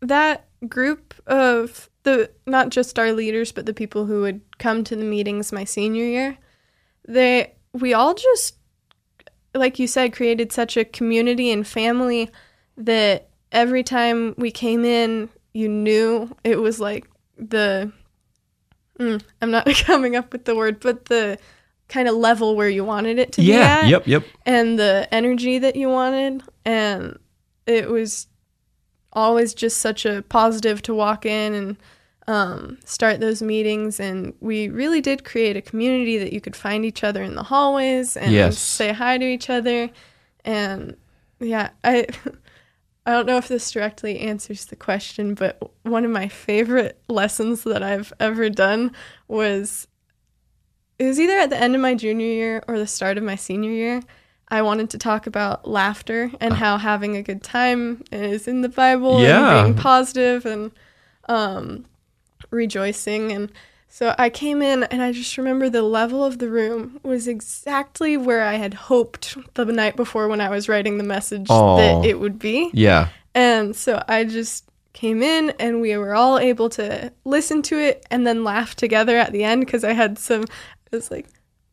That 0.00 0.46
group 0.68 1.14
of 1.26 1.88
the 2.04 2.30
not 2.46 2.70
just 2.70 2.98
our 2.98 3.12
leaders, 3.12 3.52
but 3.52 3.66
the 3.66 3.74
people 3.74 4.06
who 4.06 4.22
would 4.22 4.40
come 4.58 4.82
to 4.84 4.96
the 4.96 5.04
meetings 5.04 5.52
my 5.52 5.64
senior 5.64 6.04
year, 6.04 6.38
they 7.06 7.54
we 7.72 7.94
all 7.94 8.14
just 8.14 8.56
like 9.54 9.78
you 9.78 9.86
said 9.86 10.12
created 10.12 10.50
such 10.52 10.76
a 10.76 10.84
community 10.84 11.50
and 11.50 11.66
family 11.66 12.30
that 12.76 13.28
every 13.52 13.82
time 13.84 14.34
we 14.36 14.50
came 14.50 14.84
in, 14.84 15.28
you 15.54 15.68
knew 15.68 16.34
it 16.44 16.56
was 16.58 16.80
like 16.80 17.08
the 17.38 17.92
mm, 18.98 19.22
I'm 19.40 19.50
not 19.50 19.66
coming 19.84 20.16
up 20.16 20.32
with 20.32 20.44
the 20.44 20.56
word, 20.56 20.80
but 20.80 21.06
the 21.06 21.38
kind 21.88 22.08
of 22.08 22.14
level 22.14 22.56
where 22.56 22.68
you 22.70 22.84
wanted 22.84 23.18
it 23.18 23.32
to 23.32 23.40
be 23.42 23.48
Yeah. 23.48 23.86
Yep. 23.86 24.06
Yep. 24.06 24.24
and 24.46 24.78
the 24.78 25.06
energy 25.12 25.58
that 25.58 25.76
you 25.76 25.88
wanted 25.90 26.42
and 26.64 27.18
it 27.66 27.90
was 27.90 28.28
always 29.12 29.52
just 29.52 29.76
such 29.78 30.06
a 30.06 30.22
positive 30.22 30.80
to 30.82 30.94
walk 30.94 31.26
in 31.26 31.52
and 31.52 31.76
um, 32.28 32.78
start 32.86 33.20
those 33.20 33.42
meetings 33.42 34.00
and 34.00 34.32
we 34.40 34.68
really 34.70 35.02
did 35.02 35.24
create 35.24 35.54
a 35.56 35.60
community 35.60 36.16
that 36.16 36.32
you 36.32 36.40
could 36.40 36.56
find 36.56 36.84
each 36.86 37.04
other 37.04 37.22
in 37.22 37.34
the 37.34 37.42
hallways 37.42 38.16
and 38.16 38.32
Yes. 38.32 38.56
say 38.58 38.92
hi 38.94 39.18
to 39.18 39.24
each 39.26 39.50
other 39.50 39.90
and 40.46 40.96
yeah 41.40 41.70
i 41.84 42.06
i 43.06 43.10
don't 43.12 43.26
know 43.26 43.36
if 43.36 43.48
this 43.48 43.70
directly 43.70 44.20
answers 44.20 44.66
the 44.66 44.76
question 44.76 45.34
but 45.34 45.58
one 45.82 46.04
of 46.04 46.10
my 46.10 46.28
favorite 46.28 47.00
lessons 47.08 47.64
that 47.64 47.82
i've 47.82 48.12
ever 48.20 48.48
done 48.50 48.92
was 49.28 49.86
it 50.98 51.06
was 51.06 51.18
either 51.18 51.36
at 51.38 51.50
the 51.50 51.56
end 51.60 51.74
of 51.74 51.80
my 51.80 51.94
junior 51.94 52.26
year 52.26 52.62
or 52.68 52.78
the 52.78 52.86
start 52.86 53.18
of 53.18 53.24
my 53.24 53.34
senior 53.34 53.70
year. 53.72 54.02
I 54.48 54.62
wanted 54.62 54.90
to 54.90 54.98
talk 54.98 55.26
about 55.26 55.66
laughter 55.66 56.30
and 56.40 56.54
how 56.54 56.76
having 56.76 57.16
a 57.16 57.22
good 57.22 57.42
time 57.42 58.04
is 58.12 58.46
in 58.46 58.60
the 58.60 58.68
Bible 58.68 59.20
Yeah. 59.20 59.64
and 59.64 59.74
being 59.74 59.82
positive 59.82 60.46
and 60.46 60.70
um, 61.28 61.86
rejoicing. 62.50 63.32
And 63.32 63.50
so 63.94 64.14
I 64.16 64.30
came 64.30 64.62
in 64.62 64.84
and 64.84 65.02
I 65.02 65.12
just 65.12 65.36
remember 65.36 65.68
the 65.68 65.82
level 65.82 66.24
of 66.24 66.38
the 66.38 66.48
room 66.48 66.98
was 67.02 67.28
exactly 67.28 68.16
where 68.16 68.42
I 68.42 68.54
had 68.54 68.72
hoped 68.72 69.36
the 69.52 69.66
night 69.66 69.96
before 69.96 70.28
when 70.28 70.40
I 70.40 70.48
was 70.48 70.66
writing 70.66 70.96
the 70.96 71.04
message 71.04 71.48
that 71.48 72.00
it 72.02 72.18
would 72.18 72.38
be. 72.38 72.70
Yeah. 72.72 73.10
And 73.34 73.76
so 73.76 74.02
I 74.08 74.24
just 74.24 74.64
came 74.94 75.22
in 75.22 75.50
and 75.60 75.82
we 75.82 75.94
were 75.98 76.14
all 76.14 76.38
able 76.38 76.70
to 76.70 77.12
listen 77.26 77.60
to 77.64 77.78
it 77.78 78.06
and 78.10 78.26
then 78.26 78.44
laugh 78.44 78.74
together 78.74 79.18
at 79.18 79.30
the 79.30 79.44
end 79.44 79.66
because 79.66 79.84
I 79.84 79.92
had 79.92 80.18
some, 80.18 80.46
I 80.90 80.96
was 80.96 81.10
like, 81.10 81.26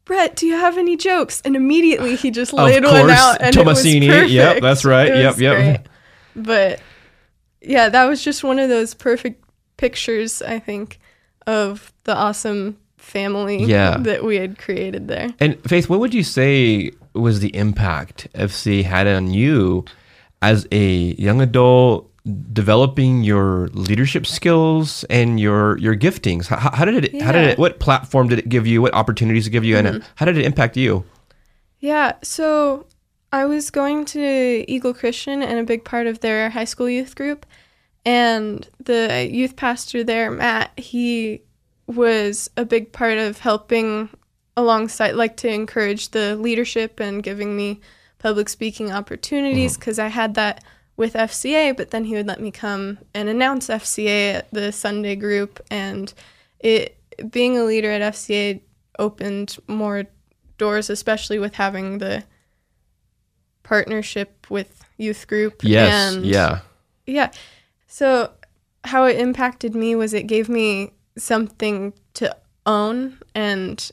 Brett, 0.04 0.36
do 0.36 0.46
you 0.46 0.56
have 0.56 0.78
any 0.78 0.98
jokes? 0.98 1.42
And 1.46 1.56
immediately 1.56 2.18
he 2.18 2.32
just 2.32 2.52
laid 2.52 2.84
one 2.84 3.08
course, 3.08 3.18
out 3.18 3.42
and 3.42 3.56
Tomasini. 3.56 3.62
it 3.62 4.08
was 4.08 4.14
perfect. 4.16 4.32
Yep, 4.32 4.62
that's 4.62 4.84
right. 4.84 5.08
It 5.08 5.20
Yep, 5.20 5.38
yep. 5.38 5.56
great. 5.56 5.80
But 6.36 6.82
yeah, 7.62 7.88
that 7.88 8.06
was 8.08 8.22
just 8.22 8.44
one 8.44 8.60
of 8.60 8.68
those 8.68 8.94
perfect 8.94 9.42
pictures, 9.78 10.42
I 10.42 10.60
think, 10.60 11.00
of 11.48 11.92
the 12.04 12.16
awesome 12.16 12.78
family 12.98 13.64
Yeah. 13.64 13.98
that 14.00 14.24
we 14.24 14.38
had 14.38 14.58
created 14.58 15.08
there. 15.08 15.30
And 15.40 15.62
Faith, 15.64 15.90
what 15.90 16.00
would 16.00 16.14
you 16.14 16.24
say 16.24 16.92
was 17.14 17.40
the 17.40 17.56
impact 17.56 18.28
FCA 18.34 18.84
had 18.84 19.08
on 19.08 19.34
you 19.34 19.86
as 20.42 20.68
a 20.72 21.16
young 21.18 21.42
adult 21.42 22.06
developing 22.54 23.24
your 23.24 23.70
leadership 23.70 24.26
skills 24.28 25.04
and 25.06 25.40
your 25.40 25.78
your 25.78 25.96
giftings? 25.96 26.48
How, 26.48 26.72
how 26.72 26.86
did 26.86 27.06
it 27.06 27.22
how 27.22 27.32
did 27.32 27.48
it 27.48 27.58
what 27.58 27.80
platform 27.80 28.28
did 28.28 28.40
it 28.40 28.50
give 28.50 28.68
you? 28.68 28.82
What 28.82 28.94
opportunities 28.94 29.46
did 29.46 29.52
it 29.52 29.54
give 29.54 29.66
you 29.66 29.78
and 29.78 29.88
mm-hmm. 29.88 30.08
how 30.16 30.26
did 30.26 30.38
it 30.38 30.46
impact 30.46 30.78
you? 30.78 31.04
Yeah, 31.80 32.14
so 32.24 32.86
I 33.32 33.46
was 33.46 33.72
going 33.72 34.06
to 34.06 34.66
Eagle 34.68 34.94
Christian 34.94 35.42
and 35.42 35.60
a 35.60 35.64
big 35.64 35.86
part 35.86 36.08
of 36.08 36.20
their 36.20 36.50
high 36.50 36.66
school 36.66 36.90
youth 36.90 37.16
group. 37.16 37.46
And 38.06 38.68
the 38.84 39.28
youth 39.30 39.56
pastor 39.56 40.04
there, 40.04 40.32
Matt, 40.32 40.72
he 40.78 41.42
was 41.88 42.50
a 42.56 42.66
big 42.66 42.92
part 42.92 43.18
of 43.18 43.40
helping 43.40 44.10
alongside, 44.56 45.16
like 45.16 45.38
to 45.38 45.50
encourage 45.50 46.10
the 46.10 46.36
leadership 46.36 47.00
and 47.00 47.24
giving 47.24 47.56
me 47.56 47.82
public 48.20 48.50
speaking 48.50 48.92
opportunities 48.92 49.74
mm-hmm. 49.74 49.80
because 49.80 50.00
I 50.00 50.08
had 50.08 50.36
that 50.36 50.64
with 50.98 51.14
FCA, 51.14 51.76
but 51.76 51.92
then 51.92 52.04
he 52.04 52.16
would 52.16 52.28
let 52.28 52.42
me 52.42 52.52
come 52.52 53.00
and 53.14 53.30
announce 53.30 53.70
FCA 53.70 54.34
at 54.36 54.52
the 54.52 54.72
Sunday 54.72 55.16
group. 55.16 55.62
And 55.72 56.14
it 56.60 56.98
being 57.32 57.58
a 57.58 57.64
leader 57.64 57.90
at 57.90 58.14
FCA 58.14 58.62
opened 59.00 59.58
more 59.68 60.04
doors, 60.58 60.90
especially 60.90 61.40
with 61.40 61.56
having 61.56 62.00
the 62.00 62.24
partnership 63.64 64.48
with 64.50 64.84
youth 64.98 65.26
group. 65.28 65.62
Yes. 65.64 66.16
and 66.16 66.26
yeah. 66.26 66.60
yeah. 67.06 67.32
So 67.92 68.32
how 68.86 69.06
it 69.06 69.18
impacted 69.20 69.76
me 69.76 69.96
was 69.96 70.14
it 70.14 70.28
gave 70.28 70.48
me 70.48 70.92
something 71.18 71.92
to 72.14 72.34
own 72.66 73.18
and 73.36 73.92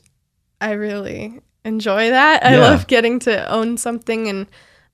I 0.61 0.71
really 0.71 1.41
enjoy 1.65 2.11
that. 2.11 2.45
I 2.45 2.53
Yeah. 2.53 2.59
love 2.59 2.87
getting 2.87 3.19
to 3.19 3.51
own 3.51 3.77
something 3.77 4.27
and 4.29 4.45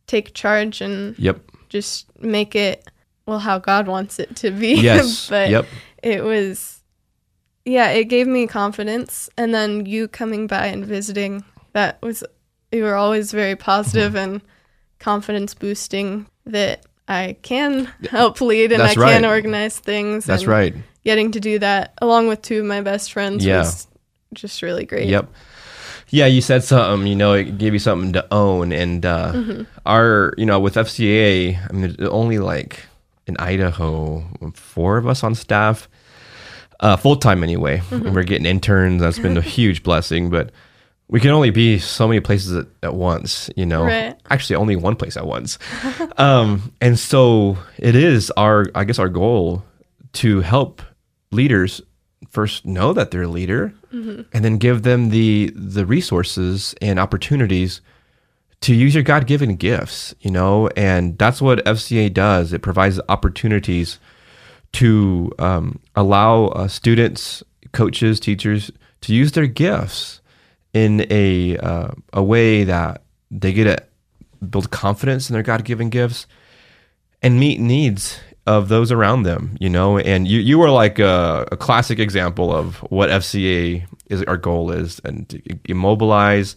take 0.08 0.34
charge 0.34 0.82
and 0.82 1.18
Yep. 1.20 1.42
just 1.70 2.06
make 2.20 2.56
it 2.56 2.88
well 3.28 3.40
how 3.40 3.60
God 3.60 3.88
wants 3.88 4.20
it 4.20 4.36
to 4.38 4.52
be. 4.52 4.76
Yes. 4.76 5.30
but 5.30 5.50
yep. 5.50 5.66
it 6.02 6.24
was 6.24 6.80
yeah, 7.66 7.90
it 7.90 8.06
gave 8.06 8.28
me 8.28 8.48
confidence 8.48 9.30
and 9.38 9.54
then 9.54 9.86
you 9.86 10.08
coming 10.08 10.48
by 10.48 10.68
and 10.68 10.86
visiting 10.86 11.44
that 11.74 12.02
was 12.02 12.24
you 12.72 12.84
were 12.84 12.96
always 12.96 13.32
very 13.32 13.56
positive 13.56 14.14
Mm-hmm. 14.14 14.34
and 14.34 14.42
confidence 15.00 15.54
boosting 15.54 16.26
that 16.46 16.86
I 17.08 17.36
can 17.42 17.86
help 18.10 18.40
lead 18.42 18.72
and 18.72 18.82
That's 18.82 18.98
I 18.98 19.14
can 19.14 19.26
organize 19.26 19.78
things. 19.80 20.26
That's 20.26 20.44
and 20.44 20.52
right. 20.52 20.76
Getting 21.04 21.32
to 21.34 21.40
do 21.40 21.60
that 21.60 21.94
along 22.02 22.28
with 22.28 22.42
two 22.42 22.60
of 22.60 22.66
my 22.66 22.82
best 22.82 23.12
friends 23.12 23.46
Yeah. 23.46 23.60
was 23.60 23.88
just 24.34 24.62
really 24.62 24.86
great. 24.86 25.08
Yep. 25.10 25.30
Yeah, 26.10 26.28
you 26.28 26.42
said 26.42 26.64
something, 26.64 27.08
you 27.08 27.16
know, 27.16 27.34
it 27.34 27.58
gave 27.58 27.74
you 27.74 27.80
something 27.80 28.14
to 28.14 28.26
own. 28.32 28.72
And 28.72 29.06
uh, 29.06 29.34
Mm-hmm. 29.34 29.64
our, 29.86 30.34
you 30.38 30.46
know, 30.46 30.60
with 30.60 30.76
FCA, 30.76 31.58
I 31.70 31.74
mean, 31.74 31.94
there's 31.98 32.10
only 32.10 32.40
like 32.40 32.86
in 33.28 33.36
Idaho, 33.38 34.24
four 34.54 34.98
of 34.98 35.08
us 35.08 35.24
on 35.24 35.34
staff, 35.36 35.90
uh, 36.80 36.96
full 36.98 37.16
time 37.16 37.44
anyway. 37.44 37.80
Mm-hmm. 37.90 38.14
We're 38.14 38.24
getting 38.24 38.46
interns. 38.46 39.02
That's 39.02 39.20
been 39.20 39.38
a 39.38 39.42
huge 39.58 39.82
blessing. 39.84 40.30
But 40.30 40.52
we 41.14 41.20
can 41.20 41.30
only 41.30 41.52
be 41.52 41.78
so 41.78 42.08
many 42.08 42.20
places 42.20 42.56
at, 42.56 42.66
at 42.82 42.96
once, 42.96 43.48
you 43.56 43.68
know. 43.68 43.84
Right. 43.84 44.20
Actually, 44.32 44.56
only 44.56 44.76
one 44.76 44.96
place 44.96 45.16
at 45.16 45.28
once. 45.28 45.60
um, 46.18 46.74
and 46.82 46.98
so 46.98 47.56
it 47.78 47.96
is 47.96 48.32
our, 48.32 48.66
I 48.74 48.84
guess, 48.84 48.98
our 48.98 49.10
goal 49.10 49.64
to 50.14 50.42
help 50.42 50.82
leaders 51.32 51.84
first 52.32 52.66
know 52.66 52.94
that 52.94 53.12
they're 53.12 53.22
a 53.22 53.28
leader 53.28 53.76
and 54.34 54.44
then 54.44 54.58
give 54.58 54.82
them 54.82 55.10
the 55.10 55.52
the 55.56 55.86
resources 55.86 56.74
and 56.82 56.98
opportunities 56.98 57.82
to 58.62 58.74
use 58.74 58.96
your 58.96 59.04
god-given 59.04 59.56
gifts 59.56 60.16
you 60.22 60.32
know 60.32 60.68
and 60.70 61.18
that's 61.20 61.42
what 61.42 61.64
fca 61.66 62.12
does 62.12 62.54
it 62.54 62.62
provides 62.64 63.00
opportunities 63.10 64.00
to 64.72 65.32
um, 65.38 65.80
allow 65.96 66.46
uh, 66.46 66.68
students 66.68 67.44
coaches 67.72 68.20
teachers 68.20 68.72
to 69.02 69.14
use 69.14 69.34
their 69.34 69.48
gifts 69.48 70.22
in 70.74 71.06
a 71.10 71.58
uh, 71.58 71.92
a 72.12 72.24
way 72.24 72.64
that 72.64 73.04
they 73.32 73.54
get 73.54 73.66
to 73.66 74.46
build 74.46 74.72
confidence 74.72 75.30
in 75.30 75.34
their 75.34 75.44
god-given 75.44 75.90
gifts 75.90 76.28
and 77.22 77.40
meet 77.40 77.60
needs 77.60 78.20
of 78.46 78.68
those 78.68 78.92
around 78.92 79.24
them, 79.24 79.56
you 79.60 79.70
know. 79.70 79.98
And 79.98 80.28
you 80.28 80.40
you 80.40 80.62
are 80.62 80.70
like 80.70 81.00
a, 81.00 81.48
a 81.52 81.58
classic 81.58 82.00
example 82.00 82.54
of 82.54 82.78
what 82.92 83.10
FCA 83.10 83.86
is 84.10 84.24
our 84.24 84.38
goal 84.38 84.72
is, 84.72 85.00
and 85.06 85.42
immobilize, 85.66 86.56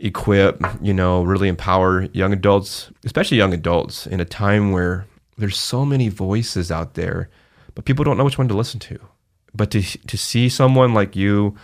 equip, 0.00 0.60
you 0.82 0.92
know, 0.92 1.22
really 1.22 1.48
empower 1.48 2.02
young 2.12 2.32
adults, 2.32 2.90
especially 3.04 3.36
young 3.36 3.54
adults, 3.54 4.06
in 4.06 4.20
a 4.20 4.24
time 4.24 4.72
where 4.72 5.06
there's 5.38 5.56
so 5.56 5.84
many 5.84 6.08
voices 6.08 6.70
out 6.70 6.94
there, 6.94 7.30
but 7.74 7.84
people 7.84 8.04
don't 8.04 8.16
know 8.16 8.24
which 8.24 8.38
one 8.38 8.48
to 8.48 8.54
listen 8.54 8.80
to. 8.80 8.98
But 9.54 9.70
to 9.70 9.82
to 9.82 10.18
see 10.18 10.48
someone 10.48 10.94
like 10.94 11.14
you, 11.14 11.56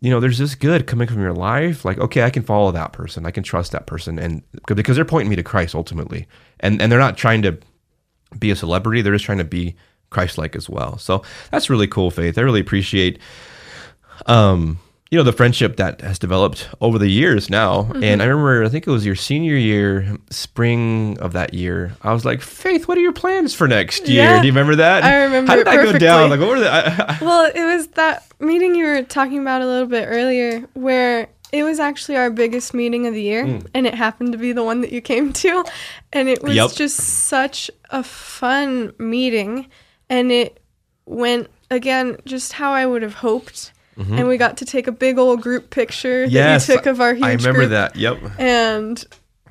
you 0.00 0.10
know, 0.10 0.20
there's 0.20 0.38
this 0.38 0.54
good 0.54 0.86
coming 0.86 1.08
from 1.08 1.20
your 1.20 1.32
life. 1.32 1.84
Like, 1.84 1.98
okay, 1.98 2.22
I 2.22 2.30
can 2.30 2.42
follow 2.42 2.70
that 2.72 2.92
person. 2.92 3.26
I 3.26 3.30
can 3.30 3.42
trust 3.42 3.72
that 3.72 3.86
person, 3.86 4.18
and 4.18 4.42
because 4.66 4.96
they're 4.96 5.04
pointing 5.04 5.30
me 5.30 5.36
to 5.36 5.42
Christ 5.42 5.74
ultimately, 5.74 6.26
and 6.60 6.80
and 6.80 6.90
they're 6.90 6.98
not 6.98 7.16
trying 7.16 7.42
to 7.42 7.58
be 8.38 8.50
a 8.50 8.56
celebrity. 8.56 9.02
They're 9.02 9.14
just 9.14 9.24
trying 9.24 9.38
to 9.38 9.44
be 9.44 9.74
Christ-like 10.10 10.54
as 10.54 10.68
well. 10.68 10.98
So 10.98 11.22
that's 11.50 11.68
really 11.70 11.86
cool, 11.86 12.10
Faith. 12.10 12.38
I 12.38 12.42
really 12.42 12.60
appreciate, 12.60 13.18
um, 14.26 14.78
you 15.10 15.16
know, 15.16 15.24
the 15.24 15.32
friendship 15.32 15.76
that 15.76 16.02
has 16.02 16.18
developed 16.18 16.68
over 16.80 16.98
the 16.98 17.08
years 17.08 17.48
now. 17.48 17.80
And 17.80 18.02
mm-hmm. 18.02 18.20
I 18.20 18.24
remember, 18.24 18.64
I 18.64 18.68
think 18.68 18.86
it 18.86 18.90
was 18.90 19.06
your 19.06 19.14
senior 19.14 19.56
year, 19.56 20.18
spring 20.28 21.18
of 21.18 21.32
that 21.32 21.54
year. 21.54 21.94
I 22.02 22.12
was 22.12 22.26
like, 22.26 22.42
Faith, 22.42 22.86
what 22.88 22.98
are 22.98 23.00
your 23.00 23.12
plans 23.12 23.54
for 23.54 23.66
next 23.66 24.06
year? 24.06 24.24
Yeah. 24.24 24.40
Do 24.40 24.46
you 24.46 24.52
remember 24.52 24.76
that? 24.76 25.04
I 25.04 25.24
remember 25.24 25.50
How 25.50 25.56
did 25.56 25.66
that 25.66 25.76
go 25.76 25.98
down? 25.98 26.28
Like, 26.28 26.40
what 26.40 26.50
were 26.50 26.60
the? 26.60 26.70
I, 26.70 26.80
I, 26.80 27.18
Well, 27.22 27.50
it 27.54 27.64
was 27.64 27.88
that 27.88 28.26
meeting 28.38 28.74
you 28.74 28.84
were 28.84 29.02
talking 29.02 29.38
about 29.38 29.62
a 29.62 29.66
little 29.66 29.88
bit 29.88 30.06
earlier 30.06 30.60
where 30.74 31.28
it 31.52 31.62
was 31.62 31.80
actually 31.80 32.16
our 32.16 32.30
biggest 32.30 32.74
meeting 32.74 33.06
of 33.06 33.14
the 33.14 33.22
year 33.22 33.44
mm. 33.44 33.66
and 33.72 33.86
it 33.86 33.94
happened 33.94 34.32
to 34.32 34.38
be 34.38 34.52
the 34.52 34.62
one 34.62 34.82
that 34.82 34.92
you 34.92 35.00
came 35.00 35.32
to 35.32 35.64
and 36.12 36.28
it 36.28 36.42
was 36.42 36.54
Yep. 36.54 36.72
just 36.72 36.96
such 36.98 37.70
a 37.90 38.02
fun 38.02 38.92
meeting 38.98 39.66
and 40.10 40.30
it 40.30 40.60
went 41.06 41.48
again 41.70 42.18
just 42.26 42.52
how 42.52 42.72
I 42.72 42.84
would 42.84 43.02
have 43.02 43.14
hoped 43.14 43.72
and 43.98 44.28
we 44.28 44.36
got 44.36 44.56
to 44.58 44.64
take 44.64 44.86
a 44.86 44.92
big 44.92 45.18
old 45.18 45.42
group 45.42 45.70
picture 45.70 46.24
yes, 46.24 46.66
that 46.66 46.72
we 46.72 46.76
took 46.76 46.86
of 46.86 47.00
our 47.00 47.14
huge 47.14 47.24
I 47.24 47.32
remember 47.32 47.60
group 47.60 47.70
that. 47.70 47.96
Yep. 47.96 48.18
and 48.38 49.04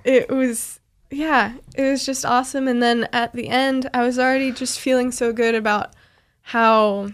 it 0.03 0.29
was 0.29 0.79
yeah 1.11 1.53
it 1.75 1.83
was 1.83 2.05
just 2.05 2.25
awesome 2.25 2.67
and 2.67 2.81
then 2.81 3.07
at 3.13 3.33
the 3.33 3.47
end 3.49 3.89
i 3.93 4.03
was 4.03 4.17
already 4.19 4.51
just 4.51 4.79
feeling 4.79 5.11
so 5.11 5.31
good 5.31 5.55
about 5.55 5.93
how 6.41 7.09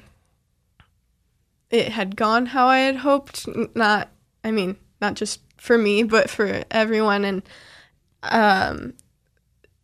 it 1.70 1.90
had 1.90 2.16
gone 2.16 2.48
how 2.48 2.68
i 2.68 2.80
had 2.80 2.98
hoped 2.98 3.48
not 3.76 4.10
i 4.44 4.52
mean 4.52 4.76
not 5.02 5.16
just 5.16 5.42
for 5.58 5.78
me 5.78 6.04
but 6.04 6.30
for 6.30 6.64
everyone 6.72 7.24
and 7.26 7.44
um 8.24 8.94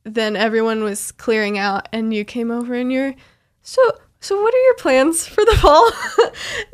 then 0.04 0.36
everyone 0.36 0.84
was 0.84 1.12
clearing 1.12 1.58
out 1.58 1.88
and 1.92 2.14
you 2.14 2.24
came 2.24 2.50
over 2.52 2.74
and 2.74 2.92
you're 2.92 3.14
so 3.62 3.82
so 4.22 4.42
what 4.42 4.54
are 4.54 4.64
your 4.66 4.76
plans 4.76 5.26
for 5.28 5.44
the 5.46 5.56
fall 5.62 5.88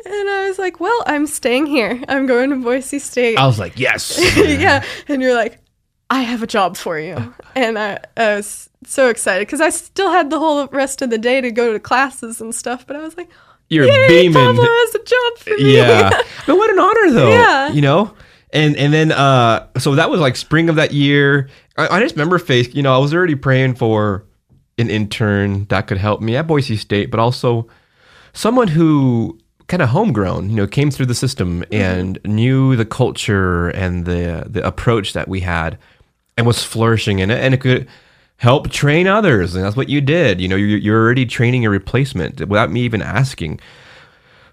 and 0.06 0.30
i 0.30 0.46
was 0.48 0.58
like 0.60 0.80
well 0.80 1.04
i'm 1.06 1.28
staying 1.28 1.66
here 1.66 2.02
i'm 2.08 2.26
going 2.26 2.50
to 2.50 2.56
boise 2.58 3.00
state 3.00 3.38
I 3.38 3.46
was 3.48 3.60
like, 3.60 3.80
yes. 3.80 4.20
yeah. 4.38 4.84
And 5.08 5.22
you're 5.22 5.36
like, 5.36 5.60
I 6.10 6.22
have 6.22 6.44
a 6.44 6.48
job 6.48 6.78
for 6.78 7.00
you. 7.00 7.34
And 7.56 7.78
I, 7.80 8.00
I 8.16 8.36
was 8.36 8.70
so 8.86 9.10
excited 9.10 9.48
because 9.48 9.60
I 9.62 9.70
still 9.72 10.12
had 10.12 10.30
the 10.30 10.38
whole 10.40 10.68
rest 10.68 11.02
of 11.02 11.10
the 11.10 11.18
day 11.18 11.42
to 11.42 11.50
go 11.52 11.74
to 11.74 11.80
classes 11.80 12.40
and 12.42 12.54
stuff. 12.54 12.86
But 12.86 12.96
I 12.96 13.00
was 13.02 13.18
like, 13.18 13.30
You're 13.70 13.86
Yay, 13.88 14.08
beaming. 14.08 14.34
Pablo 14.34 14.64
has 14.64 14.96
a 14.96 15.04
job 15.04 15.38
for 15.40 15.50
me. 15.58 15.76
yeah 15.78 16.10
but 16.46 16.56
what 16.58 16.70
an 16.72 16.80
honor 16.80 17.12
though 17.12 17.30
Yeah. 17.32 17.70
you 17.70 17.82
know 17.82 18.14
and 18.54 18.76
and 18.78 18.94
then 18.94 19.12
uh 19.12 19.68
so 19.80 19.96
that 19.96 20.10
was 20.10 20.20
like 20.20 20.36
spring 20.36 20.70
of 20.70 20.76
that 20.76 20.94
year 20.94 21.50
I, 21.78 21.88
I 21.98 22.00
just 22.00 22.16
remember 22.16 22.38
faith 22.38 22.76
you 22.76 22.84
know 22.84 22.94
i 22.94 23.00
was 23.00 23.12
already 23.14 23.36
praying 23.36 23.76
for 23.76 24.24
an 24.78 24.90
intern 24.90 25.66
that 25.66 25.88
could 25.88 25.98
help 25.98 26.22
me 26.22 26.36
at 26.36 26.48
boise 26.48 26.78
state 26.78 27.10
but 27.10 27.20
also 27.20 27.68
someone 28.34 28.68
who 28.68 29.38
kind 29.68 29.82
of 29.82 29.90
homegrown 29.90 30.50
you 30.50 30.56
know 30.56 30.68
came 30.68 30.92
through 30.92 31.06
the 31.06 31.16
system 31.16 31.62
mm-hmm. 31.62 31.74
and 31.74 32.20
knew 32.26 32.76
the 32.76 32.86
culture 32.86 33.70
and 33.70 34.06
the 34.06 34.46
the 34.48 34.66
approach 34.66 35.14
that 35.14 35.28
we 35.28 35.40
had 35.40 35.78
and 36.38 36.46
was 36.46 36.64
flourishing 36.64 37.20
in 37.20 37.32
it 37.32 37.40
and 37.40 37.54
it 37.54 37.62
could 37.62 37.88
help 38.38 38.70
train 38.70 39.08
others 39.08 39.56
and 39.56 39.64
that's 39.64 39.76
what 39.76 39.90
you 39.90 40.02
did. 40.02 40.42
You 40.42 40.48
know 40.48 40.56
you're, 40.56 40.78
you're 40.78 41.02
already 41.02 41.26
training 41.26 41.66
a 41.66 41.70
replacement 41.70 42.40
without 42.42 42.72
me 42.72 42.82
even 42.82 43.02
asking 43.02 43.60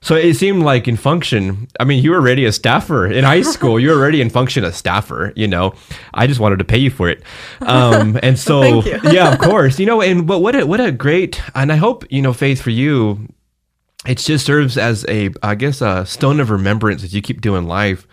so 0.02 0.14
it 0.16 0.34
seemed 0.34 0.64
like 0.64 0.86
in 0.88 0.96
function, 0.96 1.68
I 1.80 1.84
mean, 1.84 2.02
you 2.02 2.10
were 2.10 2.18
already 2.18 2.44
a 2.44 2.52
staffer 2.52 3.06
in 3.06 3.24
high 3.24 3.42
school. 3.42 3.80
You 3.80 3.90
were 3.90 3.96
already 3.96 4.20
in 4.20 4.30
function 4.30 4.64
a 4.64 4.72
staffer, 4.72 5.32
you 5.36 5.46
know. 5.48 5.72
I 6.12 6.26
just 6.26 6.40
wanted 6.40 6.58
to 6.58 6.64
pay 6.64 6.78
you 6.78 6.90
for 6.90 7.08
it. 7.08 7.22
Um, 7.60 8.18
and 8.22 8.38
so, 8.38 8.84
yeah, 8.84 9.32
of 9.32 9.38
course, 9.38 9.78
you 9.78 9.86
know, 9.86 10.02
and 10.02 10.26
but 10.26 10.40
what 10.40 10.54
a, 10.56 10.66
what 10.66 10.80
a 10.80 10.92
great, 10.92 11.40
and 11.54 11.72
I 11.72 11.76
hope, 11.76 12.04
you 12.10 12.20
know, 12.20 12.32
Faith, 12.32 12.60
for 12.60 12.70
you, 12.70 13.28
it 14.04 14.18
just 14.18 14.44
serves 14.44 14.76
as 14.76 15.06
a, 15.08 15.30
I 15.42 15.54
guess, 15.54 15.80
a 15.80 16.04
stone 16.04 16.40
of 16.40 16.50
remembrance 16.50 17.04
as 17.04 17.14
you 17.14 17.22
keep 17.22 17.40
doing 17.40 17.66
life 17.66 18.06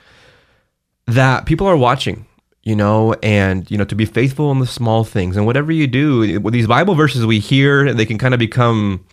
that 1.07 1.45
people 1.47 1.65
are 1.67 1.75
watching. 1.77 2.27
you 2.63 2.75
know, 2.75 3.13
and 3.23 3.69
you 3.71 3.77
know 3.77 3.85
to 3.85 3.95
be 3.95 4.05
faithful 4.05 4.51
in 4.51 4.59
the 4.59 4.67
small 4.67 5.03
things 5.03 5.35
and 5.37 5.45
whatever 5.47 5.71
you 5.71 5.87
do. 5.87 6.39
With 6.39 6.53
these 6.53 6.67
Bible 6.67 6.93
verses 6.93 7.25
we 7.25 7.39
hear, 7.39 7.93
they 7.93 8.05
can 8.05 8.19
kind 8.19 8.33
of 8.35 8.39
become 8.39 9.03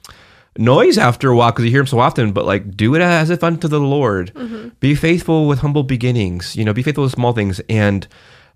noise 0.58 0.98
after 0.98 1.30
a 1.30 1.36
while 1.36 1.50
because 1.52 1.64
you 1.64 1.70
hear 1.70 1.80
them 1.80 1.86
so 1.86 2.00
often. 2.00 2.32
But 2.32 2.46
like, 2.46 2.76
do 2.76 2.94
it 2.94 3.02
as 3.02 3.30
if 3.30 3.42
unto 3.44 3.68
the 3.68 3.80
Lord. 3.80 4.32
Be 4.80 4.94
faithful 4.94 5.46
with 5.46 5.60
humble 5.60 5.82
beginnings. 5.82 6.56
You 6.56 6.64
know, 6.64 6.72
be 6.72 6.82
faithful 6.82 7.04
with 7.04 7.12
small 7.12 7.32
things 7.32 7.60
and 7.68 8.06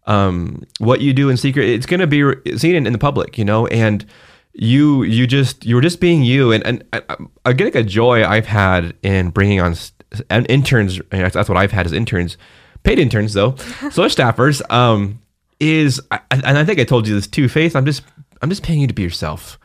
um, 0.06 0.64
what 0.78 1.00
you 1.00 1.12
do 1.12 1.28
in 1.28 1.36
secret, 1.36 1.68
it's 1.68 1.86
going 1.86 2.00
to 2.00 2.06
be 2.06 2.22
re- 2.22 2.58
seen 2.58 2.74
in, 2.74 2.86
in 2.86 2.92
the 2.92 2.98
public, 2.98 3.38
you 3.38 3.44
know, 3.44 3.66
and 3.68 4.04
you 4.52 5.04
you 5.04 5.26
just 5.26 5.64
you're 5.64 5.80
just 5.80 6.00
being 6.00 6.24
you 6.24 6.50
and 6.50 6.66
and 6.66 6.84
I, 6.92 7.16
I 7.44 7.52
get 7.52 7.66
like 7.66 7.76
a 7.76 7.84
joy 7.84 8.24
I've 8.24 8.46
had 8.46 8.94
in 9.02 9.30
bringing 9.30 9.60
on 9.60 9.76
st- 9.76 10.22
and 10.28 10.44
interns 10.50 11.00
and 11.12 11.30
that's, 11.30 11.48
what 11.48 11.56
I've 11.56 11.70
had 11.70 11.86
as 11.86 11.92
interns 11.92 12.36
paid 12.82 12.98
interns 12.98 13.32
though 13.32 13.54
so 13.56 14.02
staffers 14.06 14.60
um 14.68 15.22
is 15.60 16.00
I, 16.10 16.18
and 16.32 16.58
I 16.58 16.64
think 16.64 16.80
I 16.80 16.84
told 16.84 17.06
you 17.06 17.14
this 17.14 17.28
too 17.28 17.48
Faith 17.48 17.76
I'm 17.76 17.86
just 17.86 18.02
I'm 18.42 18.48
just 18.48 18.62
paying 18.62 18.80
you 18.80 18.86
to 18.86 18.94
be 18.94 19.02
yourself. 19.02 19.58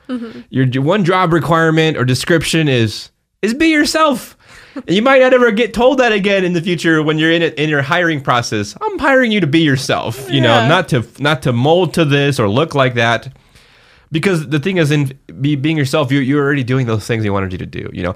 Your, 0.50 0.66
your 0.66 0.84
one 0.84 1.06
job 1.06 1.34
requirement 1.34 1.98
or 1.98 2.06
description 2.06 2.68
is 2.68 3.12
is 3.42 3.54
be 3.54 3.68
yourself. 3.68 4.38
And 4.76 4.90
you 4.90 5.02
might 5.02 5.22
not 5.22 5.34
ever 5.34 5.52
get 5.52 5.74
told 5.74 6.00
that 6.00 6.12
again 6.12 6.44
in 6.44 6.54
the 6.54 6.62
future 6.62 7.02
when 7.02 7.18
you're 7.18 7.32
in 7.32 7.42
it 7.42 7.54
in 7.56 7.70
your 7.70 7.82
hiring 7.82 8.22
process. 8.22 8.76
I'm 8.82 9.00
hiring 9.00 9.32
you 9.32 9.40
to 9.40 9.48
be 9.48 9.62
yourself 9.62 10.30
you 10.30 10.42
know 10.42 10.68
not 10.68 10.90
to 10.90 11.06
not 11.20 11.42
to 11.44 11.54
mold 11.54 11.94
to 11.96 12.06
this 12.06 12.40
or 12.40 12.50
look 12.50 12.76
like 12.76 12.96
that. 12.96 13.36
Because 14.12 14.48
the 14.48 14.60
thing 14.60 14.78
is 14.78 14.92
in 14.92 15.18
be, 15.42 15.56
being 15.56 15.78
yourself 15.78 16.12
you, 16.12 16.20
you're 16.20 16.44
already 16.44 16.64
doing 16.64 16.86
those 16.86 17.08
things 17.08 17.24
they 17.24 17.30
wanted 17.30 17.52
you 17.52 17.58
to 17.60 17.66
do 17.66 17.90
you 17.94 18.04
know. 18.04 18.16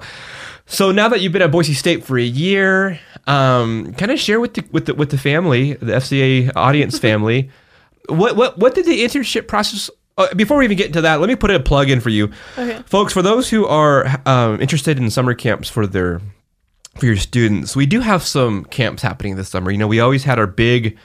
So 0.66 0.92
now 0.92 1.08
that 1.08 1.20
you've 1.20 1.32
been 1.32 1.42
at 1.42 1.50
boise 1.50 1.74
state 1.74 2.04
for 2.04 2.16
a 2.18 2.22
year 2.22 3.00
um, 3.26 3.92
kind 3.94 4.10
of 4.10 4.18
share 4.18 4.40
with 4.40 4.54
the 4.54 4.64
with 4.70 4.86
the 4.86 4.94
with 4.94 5.10
the 5.10 5.18
family 5.18 5.74
the 5.74 5.92
fca 5.92 6.52
audience 6.54 6.98
family? 7.08 7.50
What 8.08 8.36
what 8.36 8.58
what 8.58 8.74
did 8.74 8.86
the 8.86 9.02
internship 9.02 9.48
process 9.48 9.90
uh, 10.20 10.34
before 10.34 10.58
we 10.58 10.64
even 10.64 10.76
get 10.76 10.86
into 10.86 11.00
that 11.00 11.20
let 11.20 11.28
me 11.28 11.34
put 11.36 11.50
a 11.50 11.58
plug 11.60 11.90
in 11.90 12.00
for 12.00 12.10
you 12.10 12.30
Okay. 12.58 12.82
folks 12.86 13.12
for 13.12 13.22
those 13.22 13.50
who 13.50 13.66
are 13.66 14.06
um, 14.26 14.60
interested 14.60 14.98
in 14.98 15.10
summer 15.10 15.34
camps 15.34 15.68
for 15.68 15.86
their 15.86 16.20
for 16.98 17.06
your 17.06 17.16
students 17.16 17.74
we 17.76 17.86
do 17.86 18.00
have 18.00 18.22
some 18.22 18.64
camps 18.64 19.02
happening 19.02 19.36
this 19.36 19.48
summer 19.48 19.70
you 19.70 19.78
know 19.78 19.86
we 19.88 20.00
always 20.00 20.24
had 20.24 20.38
our 20.38 20.46
big 20.46 20.96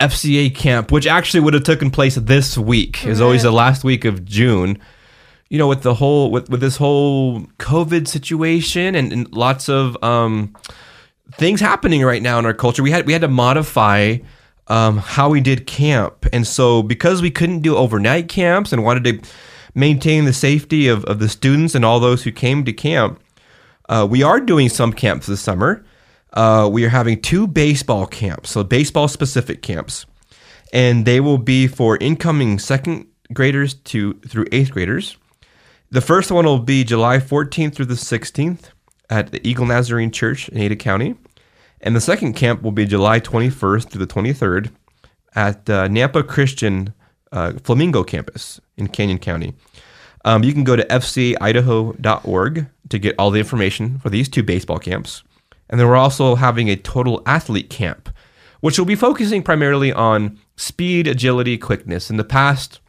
FCA 0.00 0.54
camp, 0.54 0.90
which 0.90 1.06
actually 1.06 1.40
would 1.40 1.52
have 1.52 1.62
taken 1.62 1.90
place 1.90 2.14
this 2.14 2.56
week, 2.56 3.04
is 3.06 3.20
always 3.20 3.42
the 3.42 3.50
last 3.50 3.84
week 3.84 4.06
of 4.06 4.24
June. 4.24 4.78
You 5.50 5.58
know, 5.58 5.68
with 5.68 5.82
the 5.82 5.92
whole 5.92 6.30
with, 6.30 6.48
with 6.48 6.60
this 6.62 6.78
whole 6.78 7.42
COVID 7.58 8.08
situation 8.08 8.94
and, 8.94 9.12
and 9.12 9.30
lots 9.30 9.68
of 9.68 10.02
um, 10.02 10.56
things 11.34 11.60
happening 11.60 12.02
right 12.02 12.22
now 12.22 12.38
in 12.38 12.46
our 12.46 12.54
culture, 12.54 12.82
we 12.82 12.90
had 12.90 13.04
we 13.06 13.12
had 13.12 13.20
to 13.20 13.28
modify 13.28 14.16
um, 14.70 14.98
how 14.98 15.28
we 15.28 15.40
did 15.40 15.66
camp, 15.66 16.26
and 16.32 16.46
so 16.46 16.82
because 16.82 17.20
we 17.20 17.30
couldn't 17.30 17.60
do 17.60 17.76
overnight 17.76 18.28
camps 18.28 18.72
and 18.72 18.84
wanted 18.84 19.04
to 19.04 19.30
maintain 19.74 20.24
the 20.24 20.32
safety 20.32 20.86
of, 20.86 21.04
of 21.04 21.18
the 21.18 21.28
students 21.28 21.74
and 21.74 21.84
all 21.84 21.98
those 21.98 22.22
who 22.22 22.30
came 22.30 22.64
to 22.64 22.72
camp, 22.72 23.20
uh, 23.88 24.06
we 24.08 24.22
are 24.22 24.40
doing 24.40 24.68
some 24.68 24.92
camps 24.92 25.26
this 25.26 25.40
summer. 25.40 25.84
Uh, 26.32 26.68
we 26.72 26.84
are 26.84 26.88
having 26.88 27.20
two 27.20 27.48
baseball 27.48 28.06
camps, 28.06 28.50
so 28.50 28.62
baseball 28.62 29.08
specific 29.08 29.60
camps, 29.60 30.06
and 30.72 31.04
they 31.04 31.18
will 31.18 31.38
be 31.38 31.66
for 31.66 31.96
incoming 31.96 32.56
second 32.60 33.08
graders 33.32 33.74
to 33.74 34.14
through 34.20 34.46
eighth 34.52 34.70
graders. 34.70 35.16
The 35.90 36.00
first 36.00 36.30
one 36.30 36.44
will 36.44 36.60
be 36.60 36.84
July 36.84 37.18
14th 37.18 37.74
through 37.74 37.86
the 37.86 37.94
16th 37.94 38.70
at 39.10 39.32
the 39.32 39.44
Eagle 39.46 39.66
Nazarene 39.66 40.12
Church 40.12 40.48
in 40.48 40.58
Ada 40.58 40.76
County, 40.76 41.16
and 41.80 41.96
the 41.96 42.00
second 42.00 42.34
camp 42.34 42.62
will 42.62 42.72
be 42.72 42.86
July 42.86 43.20
21st 43.20 43.88
through 43.88 44.04
the 44.04 44.12
23rd 44.12 44.70
at 45.34 45.68
uh, 45.70 45.88
Nampa 45.88 46.26
Christian 46.26 46.92
uh, 47.32 47.52
Flamingo 47.62 48.02
campus 48.02 48.60
in 48.76 48.88
Canyon 48.88 49.18
County. 49.18 49.54
Um, 50.24 50.44
you 50.44 50.52
can 50.52 50.64
go 50.64 50.76
to 50.76 50.84
fcaidaho.org 50.84 52.66
to 52.88 52.98
get 52.98 53.14
all 53.18 53.30
the 53.30 53.38
information 53.38 53.98
for 53.98 54.10
these 54.10 54.28
two 54.28 54.42
baseball 54.42 54.78
camps. 54.78 55.22
And 55.68 55.80
then 55.80 55.88
we're 55.88 55.96
also 55.96 56.34
having 56.34 56.68
a 56.68 56.76
total 56.76 57.22
athlete 57.24 57.70
camp, 57.70 58.10
which 58.60 58.78
will 58.78 58.86
be 58.86 58.96
focusing 58.96 59.42
primarily 59.42 59.92
on 59.92 60.38
speed, 60.56 61.06
agility, 61.06 61.56
quickness. 61.56 62.10
In 62.10 62.16
the 62.16 62.24
past, 62.24 62.80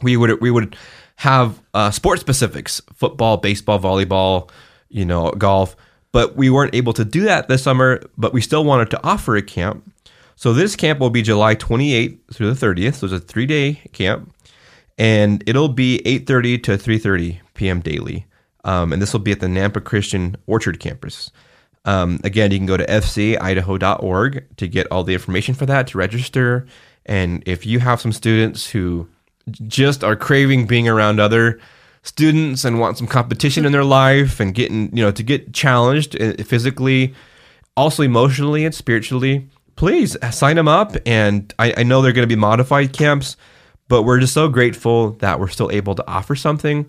we 0.00 0.16
would 0.16 0.40
we 0.40 0.50
would 0.50 0.76
have 1.16 1.60
uh, 1.74 1.90
sport 1.90 2.20
specifics: 2.20 2.80
football, 2.94 3.36
baseball, 3.36 3.78
volleyball, 3.80 4.48
you 4.88 5.04
know, 5.04 5.32
golf. 5.32 5.76
But 6.12 6.36
we 6.36 6.50
weren't 6.50 6.74
able 6.74 6.92
to 6.94 7.04
do 7.04 7.22
that 7.22 7.48
this 7.48 7.62
summer. 7.62 8.02
But 8.16 8.32
we 8.32 8.40
still 8.40 8.64
wanted 8.64 8.90
to 8.90 9.04
offer 9.04 9.36
a 9.36 9.42
camp. 9.42 9.90
So 10.36 10.52
this 10.52 10.76
camp 10.76 11.00
will 11.00 11.10
be 11.10 11.22
July 11.22 11.54
28th 11.54 12.18
through 12.34 12.52
the 12.52 12.66
30th. 12.66 12.94
So 12.96 13.06
it's 13.06 13.14
a 13.14 13.20
three 13.20 13.46
day 13.46 13.80
camp, 13.92 14.34
and 14.98 15.42
it'll 15.46 15.68
be 15.68 16.00
8:30 16.04 16.62
to 16.64 16.72
3:30 16.78 17.40
p.m. 17.54 17.80
daily. 17.80 18.26
Um, 18.64 18.92
and 18.92 19.02
this 19.02 19.12
will 19.12 19.20
be 19.20 19.32
at 19.32 19.40
the 19.40 19.46
Nampa 19.46 19.82
Christian 19.82 20.36
Orchard 20.46 20.78
campus. 20.78 21.30
Um, 21.84 22.20
again, 22.22 22.52
you 22.52 22.58
can 22.58 22.66
go 22.66 22.76
to 22.76 22.86
fcaidaho.org 22.86 24.56
to 24.56 24.68
get 24.68 24.86
all 24.92 25.02
the 25.02 25.14
information 25.14 25.54
for 25.54 25.66
that 25.66 25.88
to 25.88 25.98
register. 25.98 26.66
And 27.06 27.42
if 27.44 27.66
you 27.66 27.80
have 27.80 28.00
some 28.00 28.12
students 28.12 28.70
who 28.70 29.08
just 29.66 30.04
are 30.04 30.14
craving 30.14 30.66
being 30.66 30.88
around 30.88 31.18
other 31.18 31.58
students 32.02 32.64
and 32.64 32.80
want 32.80 32.98
some 32.98 33.06
competition 33.06 33.64
in 33.64 33.72
their 33.72 33.84
life 33.84 34.40
and 34.40 34.54
getting, 34.54 34.94
you 34.96 35.02
know, 35.02 35.12
to 35.12 35.22
get 35.22 35.52
challenged 35.52 36.20
uh, 36.20 36.34
physically, 36.44 37.14
also 37.76 38.02
emotionally 38.02 38.64
and 38.64 38.74
spiritually, 38.74 39.48
please 39.76 40.16
sign 40.30 40.56
them 40.56 40.68
up. 40.68 40.96
And 41.06 41.52
I, 41.58 41.74
I 41.78 41.82
know 41.82 42.02
they're 42.02 42.12
going 42.12 42.28
to 42.28 42.34
be 42.34 42.40
modified 42.40 42.92
camps, 42.92 43.36
but 43.88 44.02
we're 44.02 44.18
just 44.18 44.34
so 44.34 44.48
grateful 44.48 45.12
that 45.12 45.38
we're 45.38 45.48
still 45.48 45.70
able 45.70 45.94
to 45.94 46.06
offer 46.06 46.34
something 46.34 46.86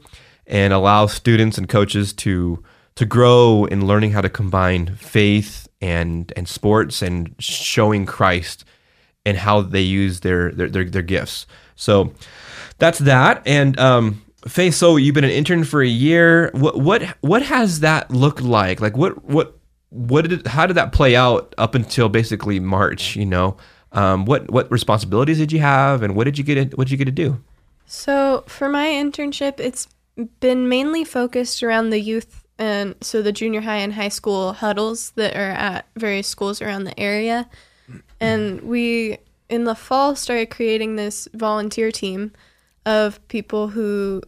and 0.48 0.74
allow 0.74 1.06
students 1.06 1.58
and 1.58 1.70
coaches 1.70 2.14
to 2.14 2.64
to 2.96 3.06
grow 3.08 3.66
in 3.66 3.88
learning 3.88 4.12
how 4.12 4.22
to 4.22 4.30
combine 4.30 4.96
faith 4.96 5.68
and 5.82 6.32
and 6.36 6.48
sports 6.48 7.02
and 7.02 7.34
showing 7.40 8.06
Christ 8.06 8.66
and 9.26 9.38
how 9.38 9.62
they 9.62 9.82
use 9.82 10.20
their 10.20 10.52
their 10.52 10.70
their, 10.70 10.84
their 10.84 11.02
gifts. 11.02 11.48
So 11.76 12.14
that's 12.78 13.00
that. 13.00 13.42
And 13.46 13.80
um, 13.80 14.22
Faith, 14.48 14.76
so 14.76 14.98
you've 14.98 15.16
been 15.16 15.24
an 15.24 15.30
intern 15.30 15.64
for 15.64 15.82
a 15.82 15.88
year. 15.88 16.52
What 16.54 16.80
what 16.80 17.04
what 17.22 17.44
has 17.44 17.80
that 17.80 18.12
looked 18.12 18.42
like? 18.42 18.82
Like 18.82 18.98
what 18.98 19.24
what 19.26 19.58
what 19.90 20.28
did 20.28 20.48
how 20.48 20.66
did 20.66 20.76
that 20.76 20.92
play 20.92 21.16
out 21.16 21.54
up 21.58 21.76
until 21.76 22.10
basically 22.10 22.60
March? 22.60 23.16
You 23.16 23.26
know, 23.26 23.58
um, 23.94 24.26
what 24.26 24.52
what 24.52 24.70
responsibilities 24.72 25.38
did 25.38 25.52
you 25.52 25.60
have, 25.60 26.04
and 26.04 26.16
what 26.16 26.26
did 26.26 26.38
you 26.38 26.44
get? 26.44 26.78
What 26.78 26.88
did 26.88 26.92
you 26.92 26.98
get 26.98 27.06
to 27.06 27.12
do? 27.12 27.42
So 27.86 28.44
for 28.48 28.68
my 28.70 28.88
internship, 28.88 29.60
it's 29.60 29.88
been 30.40 30.68
mainly 30.68 31.04
focused 31.04 31.64
around 31.64 31.90
the 31.90 32.00
youth 32.00 32.44
and 32.60 32.96
so 33.02 33.22
the 33.22 33.32
junior 33.32 33.62
high 33.62 33.78
and 33.78 33.94
high 33.94 34.10
school 34.10 34.54
huddles 34.54 35.12
that 35.12 35.36
are 35.36 35.52
at 35.52 35.88
various 35.96 36.28
schools 36.28 36.62
around 36.62 36.84
the 36.84 37.00
area. 37.00 37.50
And 38.20 38.62
we 38.62 39.18
in 39.50 39.66
the 39.66 39.76
fall 39.76 40.16
started 40.16 40.50
creating 40.50 40.96
this 40.96 41.28
volunteer 41.34 41.92
team 41.92 42.32
of 42.86 43.26
people 43.28 43.70
who 43.70 44.22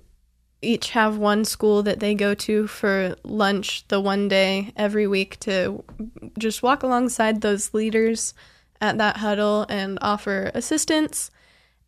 each 0.61 0.91
have 0.91 1.17
one 1.17 1.45
school 1.45 1.83
that 1.83 1.99
they 1.99 2.15
go 2.15 2.33
to 2.33 2.67
for 2.67 3.15
lunch 3.23 3.87
the 3.87 3.99
one 3.99 4.27
day 4.27 4.73
every 4.75 5.07
week 5.07 5.39
to 5.41 5.83
just 6.37 6.63
walk 6.63 6.83
alongside 6.83 7.41
those 7.41 7.73
leaders 7.73 8.33
at 8.81 8.97
that 8.97 9.17
huddle 9.17 9.65
and 9.69 9.97
offer 10.01 10.51
assistance 10.53 11.31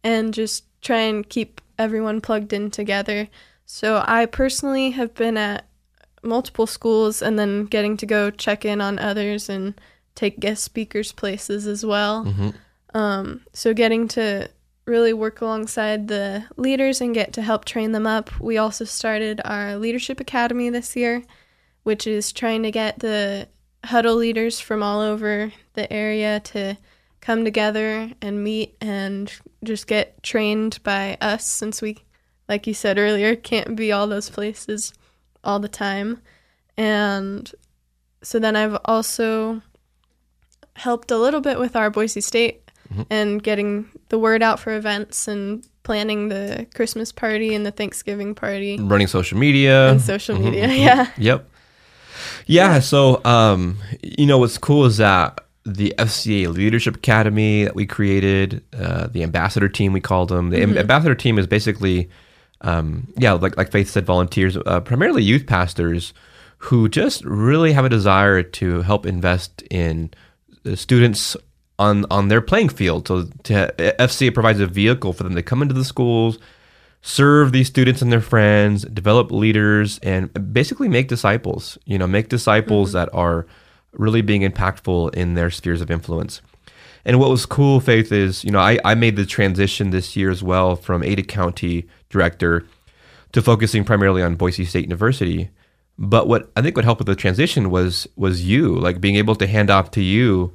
and 0.03 0.34
just 0.34 0.63
try 0.82 0.99
and 0.99 1.27
keep 1.27 1.60
everyone 1.80 2.21
plugged 2.21 2.53
in 2.53 2.69
together. 2.71 3.27
So 3.65 4.03
I 4.08 4.25
personally 4.25 4.91
have 4.91 5.13
been 5.13 5.38
at 5.38 5.65
multiple 6.23 6.67
schools 6.67 7.21
and 7.21 7.38
then 7.38 7.65
getting 7.65 7.97
to 7.97 8.06
go 8.06 8.30
check 8.32 8.63
in 8.65 8.82
on 8.82 8.99
others 8.99 9.49
and 9.49 9.80
take 10.15 10.39
guest 10.39 10.63
speakers 10.63 11.12
places 11.12 11.67
as 11.67 11.86
well. 11.86 12.23
Um, 12.93 13.41
so 13.53 13.73
getting 13.73 14.08
to 14.10 14.49
really 14.88 15.13
work 15.13 15.41
alongside 15.41 16.08
the 16.08 16.45
leaders 16.56 17.02
and 17.02 17.13
get 17.13 17.34
to 17.34 17.41
help 17.41 17.65
train 17.65 17.91
them 17.91 18.08
up. 18.08 18.39
We 18.39 18.58
also 18.58 18.86
started 18.86 19.41
our 19.43 19.76
leadership 19.76 20.19
academy 20.19 20.69
this 20.69 20.95
year, 20.95 21.23
which 21.84 22.08
is 22.08 22.32
trying 22.32 22.63
to 22.63 22.71
get 22.71 23.00
the 23.00 23.50
huddle 23.84 24.15
leaders 24.15 24.60
from 24.60 24.82
all 24.82 25.02
over 25.02 25.52
the 25.73 25.91
area 25.91 26.39
to 26.39 26.78
come 27.21 27.43
together 27.43 28.12
and 28.21 28.43
meet 28.43 28.76
and 28.82 29.32
just 29.63 29.88
get 29.88 30.23
trained 30.23 30.82
by 30.84 31.17
us 31.19 31.45
since 31.45 31.82
we 31.82 31.97
like 32.47 32.65
you 32.67 32.73
said 32.73 32.97
earlier 32.97 33.36
can't 33.36 33.76
be 33.76 33.91
all 33.91 34.08
those 34.08 34.30
places 34.30 34.93
all 35.43 35.60
the 35.60 35.67
time. 35.67 36.21
And 36.78 37.52
so 38.21 38.39
then 38.39 38.56
I've 38.56 38.78
also 38.86 39.62
helped 40.76 41.12
a 41.12 41.17
little 41.17 41.41
bit 41.41 41.60
with 41.60 41.76
our 41.76 41.89
Boise 41.89 42.21
State 42.21 42.66
and 43.10 43.41
getting 43.41 43.89
the 44.10 44.19
word 44.19 44.41
out 44.41 44.60
for 44.60 44.76
events 44.76 45.28
and 45.28 45.67
planning 45.84 46.30
the 46.30 46.67
Christmas 46.76 47.12
party 47.12 47.56
and 47.56 47.65
the 47.65 47.71
Thanksgiving 47.71 48.36
party 48.36 48.78
Running 48.80 49.08
social 49.08 49.38
media 49.38 49.91
and 49.91 50.02
social 50.02 50.38
media. 50.38 50.67
Yeah. 50.67 51.12
Yep. 51.17 51.50
Yeah, 52.45 52.80
so 52.80 53.23
um, 53.26 53.78
you 54.02 54.26
know 54.26 54.38
what's 54.38 54.58
cool 54.58 54.86
is 54.86 54.97
that 54.97 55.41
the 55.65 55.93
FCA 55.97 56.54
Leadership 56.54 56.95
Academy 56.95 57.65
that 57.65 57.76
we 57.76 57.86
created, 57.86 58.63
uh, 58.73 59.08
the 59.08 59.21
ambassador 59.23 59.67
team 59.67 59.91
we 59.93 60.00
called 60.00 60.30
them. 60.30 60.50
The 60.50 60.62
am- 60.62 60.78
ambassador 60.78 61.13
team 61.13 61.38
is 61.38 61.45
basically, 61.45 62.10
um, 62.62 63.08
yeah, 63.17 63.34
like 63.34 63.58
like 63.58 63.71
Faith 63.71 63.89
said, 63.89 64.06
volunteers, 64.06 64.58
uh, 64.65 64.80
primarily 64.80 65.23
youth 65.23 65.45
pastors 65.45 66.13
who 66.60 66.89
just 66.89 67.23
really 67.26 67.73
have 67.73 67.86
a 67.86 67.89
desire 67.89 68.41
to 68.41 68.82
help 68.82 69.06
invest 69.06 69.62
in 69.69 70.10
students 70.73 71.36
on 71.79 72.05
on 72.09 72.27
their 72.27 72.41
playing 72.41 72.69
field. 72.69 73.07
So 73.07 73.23
to, 73.43 73.73
FCA 73.99 74.33
provides 74.33 74.59
a 74.59 74.67
vehicle 74.67 75.13
for 75.13 75.23
them 75.23 75.35
to 75.35 75.43
come 75.43 75.61
into 75.61 75.73
the 75.73 75.85
schools, 75.85 76.39
serve 77.01 77.51
these 77.51 77.67
students 77.67 78.01
and 78.01 78.11
their 78.11 78.21
friends, 78.21 78.83
develop 78.83 79.31
leaders, 79.31 79.99
and 79.99 80.53
basically 80.53 80.87
make 80.87 81.07
disciples. 81.07 81.77
You 81.85 81.97
know, 81.97 82.07
make 82.07 82.29
disciples 82.29 82.89
mm-hmm. 82.89 82.97
that 82.97 83.13
are 83.13 83.45
really 83.93 84.21
being 84.21 84.41
impactful 84.41 85.13
in 85.15 85.33
their 85.33 85.49
spheres 85.49 85.81
of 85.81 85.91
influence. 85.91 86.41
And 87.05 87.19
what 87.19 87.29
was 87.29 87.45
cool, 87.45 87.79
Faith, 87.79 88.11
is 88.11 88.43
you 88.43 88.51
know 88.51 88.59
I, 88.59 88.79
I 88.83 88.95
made 88.95 89.15
the 89.15 89.25
transition 89.25 89.91
this 89.91 90.15
year 90.15 90.29
as 90.29 90.43
well 90.43 90.75
from 90.75 91.03
Ada 91.03 91.23
County 91.23 91.87
director 92.09 92.65
to 93.31 93.41
focusing 93.41 93.83
primarily 93.83 94.21
on 94.21 94.35
Boise 94.35 94.65
State 94.65 94.85
University. 94.85 95.49
But 95.99 96.27
what 96.27 96.51
I 96.55 96.61
think 96.61 96.75
would 96.75 96.85
help 96.85 96.99
with 96.99 97.07
the 97.07 97.15
transition 97.15 97.69
was 97.69 98.07
was 98.15 98.43
you, 98.43 98.75
like 98.75 98.99
being 98.99 99.15
able 99.15 99.35
to 99.35 99.47
hand 99.47 99.69
off 99.69 99.91
to 99.91 100.01
you, 100.01 100.53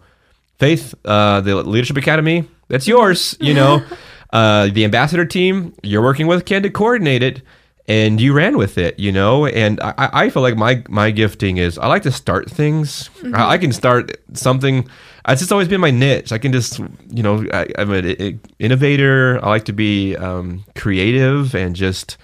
Faith, 0.63 0.95
uh, 1.05 1.41
the 1.41 1.57
Leadership 1.57 1.97
Academy, 1.97 2.49
that's 2.69 2.87
yours. 2.87 3.37
You 3.41 3.53
know, 3.53 3.85
uh, 4.33 4.69
the 4.69 4.85
ambassador 4.85 5.27
team, 5.27 5.75
you're 5.83 6.03
working 6.03 6.29
with 6.29 6.45
Ken 6.45 6.63
to 6.63 6.71
coordinate 6.71 7.21
it, 7.21 7.43
and 7.89 8.21
you 8.21 8.33
ran 8.33 8.57
with 8.57 8.79
it. 8.79 8.97
You 8.97 9.11
know, 9.11 9.45
and 9.45 9.81
I, 9.81 10.11
I 10.13 10.31
feel 10.31 10.41
like 10.41 10.57
my 10.57 10.85
my 10.89 11.11
gifting 11.11 11.57
is 11.57 11.79
I 11.79 11.89
like 11.89 12.05
to 12.05 12.13
start 12.13 12.49
things. 12.49 13.11
I, 13.35 13.55
I 13.55 13.59
can 13.59 13.73
start 13.73 14.13
something. 14.35 14.89
It's 15.27 15.41
just 15.41 15.51
always 15.51 15.67
been 15.67 15.81
my 15.81 15.91
niche. 15.91 16.31
I 16.31 16.39
can 16.39 16.53
just, 16.53 16.79
you 17.11 17.25
know, 17.25 17.45
I, 17.53 17.67
I'm 17.77 17.91
an 17.91 18.41
innovator. 18.61 19.45
I 19.45 19.49
like 19.49 19.65
to 19.65 19.73
be 19.73 20.17
um, 20.17 20.65
creative 20.77 21.57
and 21.57 21.75
just 21.75 22.19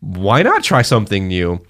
why 0.00 0.42
not 0.42 0.62
try 0.62 0.82
something 0.82 1.28
new? 1.28 1.64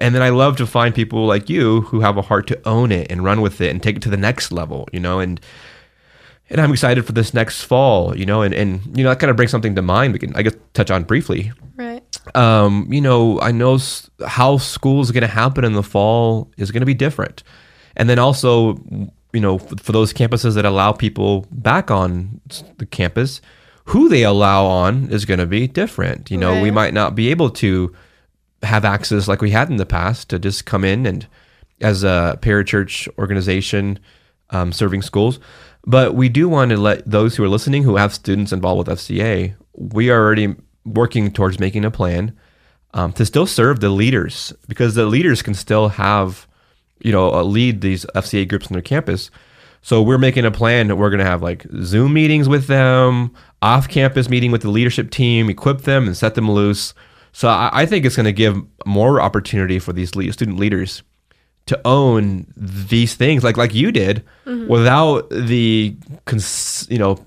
And 0.00 0.14
then 0.14 0.22
I 0.22 0.30
love 0.30 0.56
to 0.56 0.66
find 0.66 0.94
people 0.94 1.26
like 1.26 1.48
you 1.48 1.82
who 1.82 2.00
have 2.00 2.16
a 2.16 2.22
heart 2.22 2.46
to 2.48 2.68
own 2.68 2.92
it 2.92 3.10
and 3.10 3.24
run 3.24 3.40
with 3.40 3.60
it 3.60 3.70
and 3.70 3.82
take 3.82 3.96
it 3.96 4.02
to 4.02 4.10
the 4.10 4.16
next 4.16 4.52
level, 4.52 4.88
you 4.92 5.00
know, 5.00 5.20
and 5.20 5.40
and 6.50 6.60
I'm 6.62 6.72
excited 6.72 7.04
for 7.04 7.12
this 7.12 7.34
next 7.34 7.64
fall, 7.64 8.16
you 8.16 8.24
know, 8.24 8.40
and, 8.40 8.54
and 8.54 8.80
you 8.96 9.04
know, 9.04 9.10
that 9.10 9.18
kind 9.18 9.30
of 9.30 9.36
brings 9.36 9.50
something 9.50 9.74
to 9.74 9.82
mind 9.82 10.12
we 10.12 10.18
can 10.18 10.34
I 10.34 10.42
guess 10.42 10.54
touch 10.72 10.90
on 10.90 11.04
briefly. 11.04 11.52
Right. 11.76 12.02
Um, 12.36 12.86
you 12.90 13.00
know, 13.00 13.40
I 13.40 13.52
know 13.52 13.78
how 14.26 14.58
school 14.58 15.00
is 15.00 15.10
going 15.10 15.22
to 15.22 15.28
happen 15.28 15.64
in 15.64 15.74
the 15.74 15.82
fall 15.82 16.50
is 16.56 16.70
going 16.70 16.80
to 16.80 16.86
be 16.86 16.94
different. 16.94 17.42
And 17.96 18.08
then 18.08 18.18
also, 18.18 18.76
you 19.32 19.40
know, 19.40 19.56
f- 19.56 19.80
for 19.80 19.92
those 19.92 20.12
campuses 20.12 20.54
that 20.54 20.64
allow 20.64 20.92
people 20.92 21.46
back 21.50 21.90
on 21.90 22.40
the 22.78 22.86
campus, 22.86 23.40
who 23.84 24.08
they 24.08 24.22
allow 24.22 24.66
on 24.66 25.10
is 25.10 25.24
going 25.24 25.40
to 25.40 25.46
be 25.46 25.66
different. 25.66 26.30
You 26.30 26.36
know, 26.36 26.60
we 26.62 26.70
might 26.70 26.94
not 26.94 27.14
be 27.14 27.30
able 27.30 27.50
to 27.50 27.94
have 28.62 28.84
access 28.84 29.28
like 29.28 29.40
we 29.40 29.50
had 29.50 29.70
in 29.70 29.76
the 29.76 29.86
past 29.86 30.30
to 30.30 30.38
just 30.38 30.66
come 30.66 30.84
in 30.84 31.06
and 31.06 31.26
as 31.80 32.02
a 32.02 32.38
parachurch 32.42 33.08
organization 33.18 33.98
um, 34.50 34.72
serving 34.72 35.02
schools. 35.02 35.38
But 35.86 36.14
we 36.14 36.28
do 36.28 36.48
want 36.48 36.70
to 36.70 36.76
let 36.76 37.08
those 37.08 37.36
who 37.36 37.44
are 37.44 37.48
listening 37.48 37.82
who 37.82 37.96
have 37.96 38.12
students 38.12 38.52
involved 38.52 38.88
with 38.88 38.98
FCA, 38.98 39.54
we 39.74 40.10
are 40.10 40.20
already 40.20 40.54
working 40.84 41.32
towards 41.32 41.58
making 41.60 41.84
a 41.84 41.90
plan 41.90 42.36
um, 42.94 43.12
to 43.12 43.24
still 43.24 43.46
serve 43.46 43.80
the 43.80 43.90
leaders 43.90 44.52
because 44.66 44.94
the 44.94 45.06
leaders 45.06 45.42
can 45.42 45.54
still 45.54 45.88
have, 45.88 46.46
you 47.00 47.12
know, 47.12 47.32
uh, 47.32 47.42
lead 47.42 47.80
these 47.80 48.04
FCA 48.14 48.48
groups 48.48 48.66
on 48.66 48.72
their 48.72 48.82
campus. 48.82 49.30
So 49.82 50.02
we're 50.02 50.18
making 50.18 50.44
a 50.44 50.50
plan 50.50 50.88
that 50.88 50.96
we're 50.96 51.10
going 51.10 51.20
to 51.20 51.24
have 51.24 51.42
like 51.42 51.66
Zoom 51.82 52.12
meetings 52.12 52.48
with 52.48 52.66
them, 52.66 53.34
off 53.62 53.88
campus 53.88 54.28
meeting 54.28 54.50
with 54.50 54.62
the 54.62 54.70
leadership 54.70 55.10
team, 55.10 55.48
equip 55.48 55.82
them 55.82 56.06
and 56.06 56.16
set 56.16 56.34
them 56.34 56.50
loose. 56.50 56.94
So 57.32 57.48
I, 57.48 57.70
I 57.72 57.86
think 57.86 58.04
it's 58.04 58.16
going 58.16 58.24
to 58.24 58.32
give 58.32 58.60
more 58.86 59.20
opportunity 59.20 59.78
for 59.78 59.92
these 59.92 60.14
lead, 60.14 60.32
student 60.32 60.58
leaders 60.58 61.02
to 61.66 61.80
own 61.84 62.46
these 62.56 63.14
things 63.14 63.44
like 63.44 63.58
like 63.58 63.74
you 63.74 63.92
did 63.92 64.24
mm-hmm. 64.46 64.68
without 64.68 65.28
the 65.28 65.94
cons- 66.24 66.86
you 66.88 66.98
know 66.98 67.24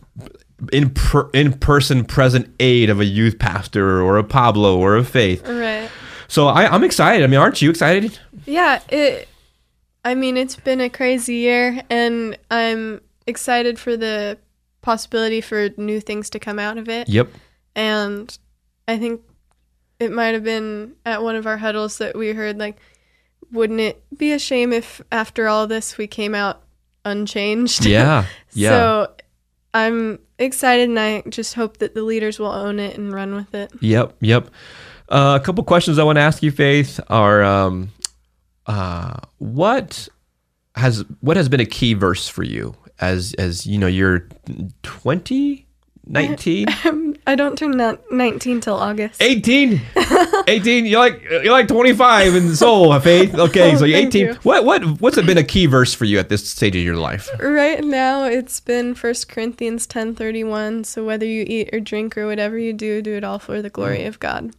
in 0.72 0.90
per, 0.90 1.30
in 1.32 1.54
person 1.54 2.04
present 2.04 2.54
aid 2.60 2.90
of 2.90 3.00
a 3.00 3.06
youth 3.06 3.38
pastor 3.38 4.02
or 4.02 4.18
a 4.18 4.24
Pablo 4.24 4.78
or 4.78 4.98
a 4.98 5.04
Faith. 5.04 5.48
Right. 5.48 5.90
So 6.28 6.48
I, 6.48 6.66
I'm 6.68 6.84
excited. 6.84 7.24
I 7.24 7.28
mean, 7.28 7.40
aren't 7.40 7.62
you 7.62 7.70
excited? 7.70 8.18
Yeah, 8.46 8.82
it 8.90 9.28
I 10.04 10.16
mean, 10.16 10.38
it's 10.38 10.56
been 10.56 10.82
a 10.82 10.90
crazy 10.90 11.36
year 11.36 11.84
and 11.90 12.38
I'm 12.50 13.02
excited 13.28 13.78
for 13.78 13.96
the 13.96 14.38
possibility 14.82 15.42
for 15.42 15.70
new 15.78 16.00
things 16.00 16.30
to 16.32 16.40
come 16.40 16.58
out 16.58 16.78
of 16.78 16.90
it. 16.90 17.08
Yep. 17.08 17.30
And 17.76 18.38
I 18.88 18.98
think 18.98 19.22
it 20.02 20.12
might 20.12 20.34
have 20.34 20.44
been 20.44 20.96
at 21.06 21.22
one 21.22 21.36
of 21.36 21.46
our 21.46 21.58
huddles 21.58 22.00
that 22.00 22.18
we 22.18 22.34
heard 22.34 22.58
like 22.58 22.78
wouldn't 23.52 23.80
it 23.80 24.04
be 24.18 24.32
a 24.32 24.40
shame 24.40 24.74
if 24.74 25.00
after 25.12 25.48
all 25.48 25.68
this 25.68 25.98
we 25.98 26.08
came 26.08 26.34
out 26.34 26.64
unchanged? 27.06 27.86
Yeah. 27.86 28.26
Yeah. 28.54 28.70
So 28.72 29.12
I'm 29.74 30.20
excited 30.38 30.90
and 30.90 31.00
I 31.00 31.22
just 31.30 31.54
hope 31.54 31.78
that 31.78 31.96
the 31.96 32.04
leaders 32.04 32.38
will 32.38 32.52
own 32.52 32.82
it 32.82 32.98
and 32.98 33.14
run 33.14 33.34
with 33.34 33.56
it. 33.56 33.72
Yep, 33.80 34.18
yep. 34.20 34.50
Uh, 35.08 35.40
a 35.42 35.46
couple 35.46 35.64
questions 35.64 35.98
I 35.98 36.04
want 36.04 36.18
to 36.18 36.22
ask 36.22 36.44
you, 36.44 36.52
Faith, 36.52 37.00
are 37.08 37.42
um, 37.46 37.92
uh, 38.66 39.16
what 39.38 40.10
has 40.76 41.06
what 41.22 41.38
has 41.38 41.48
been 41.48 41.62
a 41.62 41.66
key 41.66 41.94
verse 41.94 42.28
for 42.28 42.44
you 42.44 42.76
as 43.00 43.34
as 43.36 43.66
you 43.66 43.78
know 43.78 43.88
you're 43.88 44.28
20, 44.84 45.66
19, 46.08 46.66
I 47.28 47.36
don't 47.36 47.58
turn 47.58 47.78
19 48.12 48.62
till 48.62 48.76
August. 48.76 49.22
18, 49.22 49.80
18. 50.48 50.86
You're 50.86 51.00
like 51.00 51.22
you're 51.24 51.52
like 51.52 51.68
25 51.68 52.36
in 52.36 52.56
soul, 52.56 53.00
Faith. 53.00 53.36
Okay, 53.40 53.76
so 53.76 53.86
you're 53.86 54.00
18. 54.00 54.26
you. 54.28 54.34
What 54.44 54.66
what 54.66 54.84
what's 55.00 55.22
been 55.22 55.38
a 55.38 55.44
key 55.44 55.68
verse 55.68 55.94
for 55.94 56.06
you 56.06 56.18
at 56.20 56.30
this 56.30 56.50
stage 56.50 56.76
of 56.76 56.82
your 56.82 56.98
life? 56.98 57.30
Right 57.40 57.84
now 57.84 58.24
it's 58.26 58.60
been 58.60 58.96
First 58.96 59.30
Corinthians 59.30 59.86
10:31, 59.88 60.86
so 60.86 61.06
whether 61.06 61.26
you 61.26 61.46
eat 61.48 61.70
or 61.72 61.80
drink 61.80 62.18
or 62.18 62.26
whatever 62.26 62.58
you 62.58 62.74
do, 62.74 63.02
do 63.02 63.14
it 63.16 63.24
all 63.24 63.40
for 63.40 63.62
the 63.62 63.70
Mm. 63.70 63.74
glory 63.74 64.04
of 64.06 64.20
God. 64.20 64.52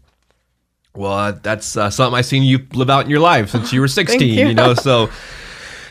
Well, 0.95 1.13
uh, 1.13 1.33
that's 1.33 1.77
uh, 1.77 1.91
something 1.91 2.17
I've 2.19 2.27
seen 2.27 2.43
you 2.45 2.67
live 2.75 2.91
out 2.91 3.05
in 3.05 3.11
your 3.11 3.21
life 3.21 3.51
since 3.51 3.73
you 3.73 3.81
were 3.81 3.89
16, 3.89 4.21
you. 4.21 4.49
you. 4.49 4.55
know, 4.55 4.75
so 4.75 5.09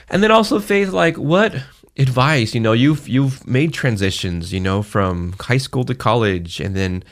and 0.09 0.21
then 0.23 0.31
also 0.31 0.59
faith 0.59 0.89
like 0.89 1.17
what 1.17 1.53
advice, 1.97 2.53
you 2.55 2.59
know, 2.61 2.73
you've 2.73 3.07
you've 3.07 3.45
made 3.47 3.73
transitions, 3.73 4.51
you 4.53 4.59
know, 4.59 4.81
from 4.83 5.33
high 5.39 5.57
school 5.57 5.83
to 5.85 5.95
college 5.95 6.59
and 6.59 6.75
then 6.75 7.03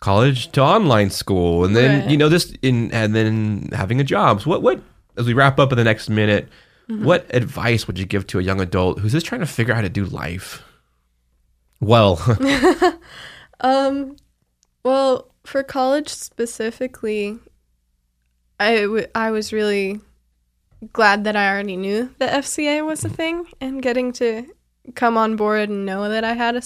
college 0.00 0.52
to 0.52 0.60
online 0.62 1.08
school 1.10 1.64
and 1.64 1.74
then 1.74 2.00
Right. 2.02 2.10
you 2.10 2.16
know 2.18 2.28
this 2.28 2.52
in 2.62 2.92
and 2.92 3.14
then 3.14 3.68
having 3.72 4.00
a 4.00 4.04
job. 4.04 4.42
So 4.42 4.50
what 4.50 4.62
what 4.62 4.80
as 5.16 5.26
we 5.26 5.32
wrap 5.32 5.58
up 5.58 5.72
in 5.72 5.78
the 5.78 5.84
next 5.84 6.08
minute, 6.10 6.48
what 6.88 7.26
advice 7.34 7.86
would 7.86 7.98
you 7.98 8.04
give 8.06 8.26
to 8.28 8.38
a 8.38 8.42
young 8.42 8.60
adult 8.60 9.00
who's 9.00 9.12
just 9.12 9.26
trying 9.26 9.40
to 9.40 9.46
figure 9.46 9.72
out 9.72 9.76
how 9.76 9.82
to 9.82 9.88
do 9.88 10.04
life? 10.04 10.62
Well, 11.80 12.16
Um 13.60 14.16
well, 14.84 15.32
for 15.44 15.62
college 15.62 16.08
specifically, 16.10 17.38
I 18.60 18.82
w- 18.82 19.06
I 19.14 19.30
was 19.30 19.52
really 19.52 20.00
glad 20.92 21.24
that 21.24 21.36
I 21.36 21.50
already 21.50 21.76
knew 21.76 22.14
that 22.18 22.44
FCA 22.44 22.84
was 22.84 23.04
a 23.04 23.08
thing 23.08 23.46
and 23.60 23.82
getting 23.82 24.12
to 24.14 24.46
come 24.94 25.16
on 25.16 25.36
board 25.36 25.68
and 25.68 25.86
know 25.86 26.08
that 26.08 26.24
I 26.24 26.34
had 26.34 26.56
a, 26.56 26.62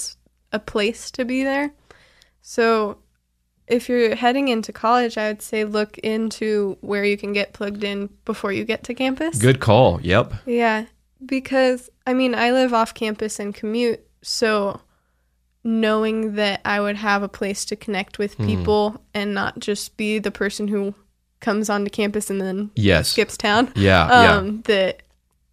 a 0.53 0.59
place 0.59 1.11
to 1.13 1.25
be 1.25 1.43
there. 1.45 1.73
So, 2.43 2.99
if 3.67 3.89
you're 3.89 4.17
heading 4.17 4.49
into 4.49 4.73
college, 4.73 5.17
I 5.17 5.29
would 5.29 5.43
say 5.43 5.65
look 5.65 5.97
into 5.99 6.77
where 6.81 7.05
you 7.05 7.17
can 7.17 7.33
get 7.33 7.53
plugged 7.53 7.85
in 7.85 8.09
before 8.25 8.51
you 8.53 8.65
get 8.65 8.83
to 8.85 8.95
campus. 8.95 9.39
good 9.39 9.61
call. 9.61 10.01
Yep. 10.03 10.33
Yeah, 10.45 10.87
because 11.25 11.89
I 12.07 12.13
mean, 12.15 12.35
I 12.35 12.51
live 12.51 12.75
off 12.75 12.95
campus 12.95 13.39
and 13.39 13.55
commute, 13.55 14.01
so 14.23 14.81
knowing 15.63 16.35
that 16.35 16.61
I 16.65 16.81
would 16.81 16.97
have 16.97 17.23
a 17.23 17.29
place 17.29 17.65
to 17.67 17.77
connect 17.77 18.19
with 18.19 18.35
Hmm. 18.35 18.47
people 18.47 19.05
and 19.15 19.35
not 19.35 19.59
just 19.59 19.97
be 19.97 20.19
the 20.19 20.31
person 20.31 20.69
who 20.69 20.95
comes 21.41 21.71
onto 21.71 21.91
campus 21.91 22.31
and 22.31 22.41
then 22.41 22.71
Yes. 22.77 23.09
skips 23.09 23.37
town, 23.37 23.73
Yeah, 23.75 24.23
yeah. 24.23 24.37
um, 24.37 24.63
that 24.67 25.03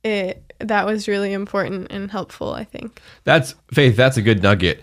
it 0.04 0.44
that 0.60 0.86
was 0.86 1.08
really 1.08 1.34
important 1.34 1.92
and 1.92 2.10
helpful. 2.12 2.54
I 2.54 2.64
think. 2.64 3.02
That's 3.24 3.56
Faith. 3.74 3.96
That's 3.96 4.18
a 4.18 4.22
good 4.22 4.42
nugget. 4.44 4.82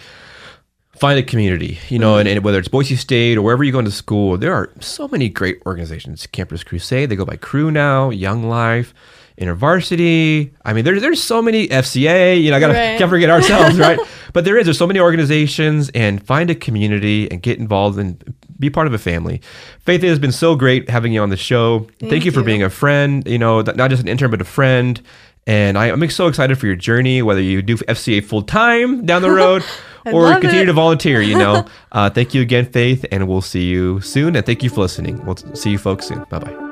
Find 0.97 1.19
a 1.19 1.25
community, 1.25 1.79
you 1.89 1.99
know, 1.99 2.19
and, 2.19 2.29
and 2.29 2.45
whether 2.45 2.57
it's 2.59 2.69
Boise 2.69 2.95
State 2.95 3.37
or 3.37 3.43
wherever 3.43 3.65
you 3.65 3.73
go 3.73 3.81
into 3.81 3.91
school, 3.91 4.39
there 4.39 4.55
are 4.55 4.71
so 4.79 5.09
many 5.09 5.29
great 5.29 5.61
organizations. 5.67 6.25
Campus 6.29 6.63
Crusade, 6.63 7.09
they 7.11 7.17
go 7.17 7.25
by 7.25 7.35
Cru 7.37 7.73
now, 7.73 8.11
Young 8.11 8.49
Life, 8.49 8.95
InterVarsity. 9.41 10.53
I 10.65 10.73
mean, 10.73 10.85
there's 10.85 11.01
there's 11.03 11.23
so 11.23 11.43
many 11.43 11.67
FCA. 11.69 12.41
You 12.41 12.51
know, 12.51 12.57
I 12.57 12.61
gotta 12.61 12.75
Right. 12.75 12.97
can't 12.99 13.11
forget 13.11 13.31
ourselves, 13.31 13.79
right? 13.79 13.99
but 14.35 14.45
there 14.45 14.59
is. 14.59 14.67
There's 14.67 14.77
so 14.77 14.87
many 14.87 15.01
organizations, 15.01 15.89
and 15.95 16.23
find 16.23 16.51
a 16.51 16.55
community 16.55 17.31
and 17.31 17.41
get 17.41 17.59
involved 17.59 17.99
and 17.99 18.35
be 18.59 18.69
part 18.69 18.87
of 18.87 18.93
a 18.93 18.99
family. 18.99 19.41
Faith, 19.81 20.05
it 20.05 20.09
has 20.09 20.19
been 20.19 20.33
so 20.33 20.55
great 20.57 20.91
having 20.91 21.13
you 21.15 21.23
on 21.23 21.31
the 21.31 21.37
show. 21.37 21.87
Thank, 22.01 22.11
Thank 22.11 22.25
you 22.27 22.33
for 22.33 22.41
you. 22.41 22.47
being 22.47 22.63
a 22.63 22.69
friend. 22.69 23.27
You 23.27 23.39
know, 23.39 23.63
not 23.63 23.89
just 23.89 24.03
an 24.03 24.09
intern, 24.09 24.31
but 24.31 24.43
a 24.43 24.45
friend. 24.45 25.01
And 25.47 25.79
I, 25.79 25.87
I'm 25.87 26.09
so 26.11 26.27
excited 26.27 26.59
for 26.59 26.67
your 26.67 26.77
journey, 26.77 27.23
whether 27.23 27.41
you 27.41 27.63
do 27.63 27.77
FCA 27.77 28.25
full 28.25 28.43
time 28.43 29.07
down 29.07 29.23
the 29.23 29.31
road 29.43 29.63
or 30.07 30.33
continue 30.33 30.63
it. 30.63 30.67
to 30.67 30.73
volunteer. 30.73 31.21
You 31.21 31.39
know, 31.39 31.67
uh, 31.93 32.11
thank 32.11 32.35
you 32.35 32.43
again, 32.43 32.67
Faith, 32.67 33.05
and 33.13 33.29
we'll 33.29 33.43
see 33.43 33.65
you 33.65 34.01
soon. 34.01 34.37
And 34.37 34.45
thank 34.45 34.63
you 34.63 34.71
for 34.71 34.81
listening. 34.81 35.25
We'll 35.25 35.37
see 35.37 35.71
you 35.71 35.79
folks 35.79 36.09
soon. 36.09 36.25
Bye 36.25 36.39
bye. 36.41 36.71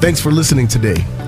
Thanks 0.00 0.20
for 0.20 0.30
listening 0.30 0.68
today. 0.68 1.27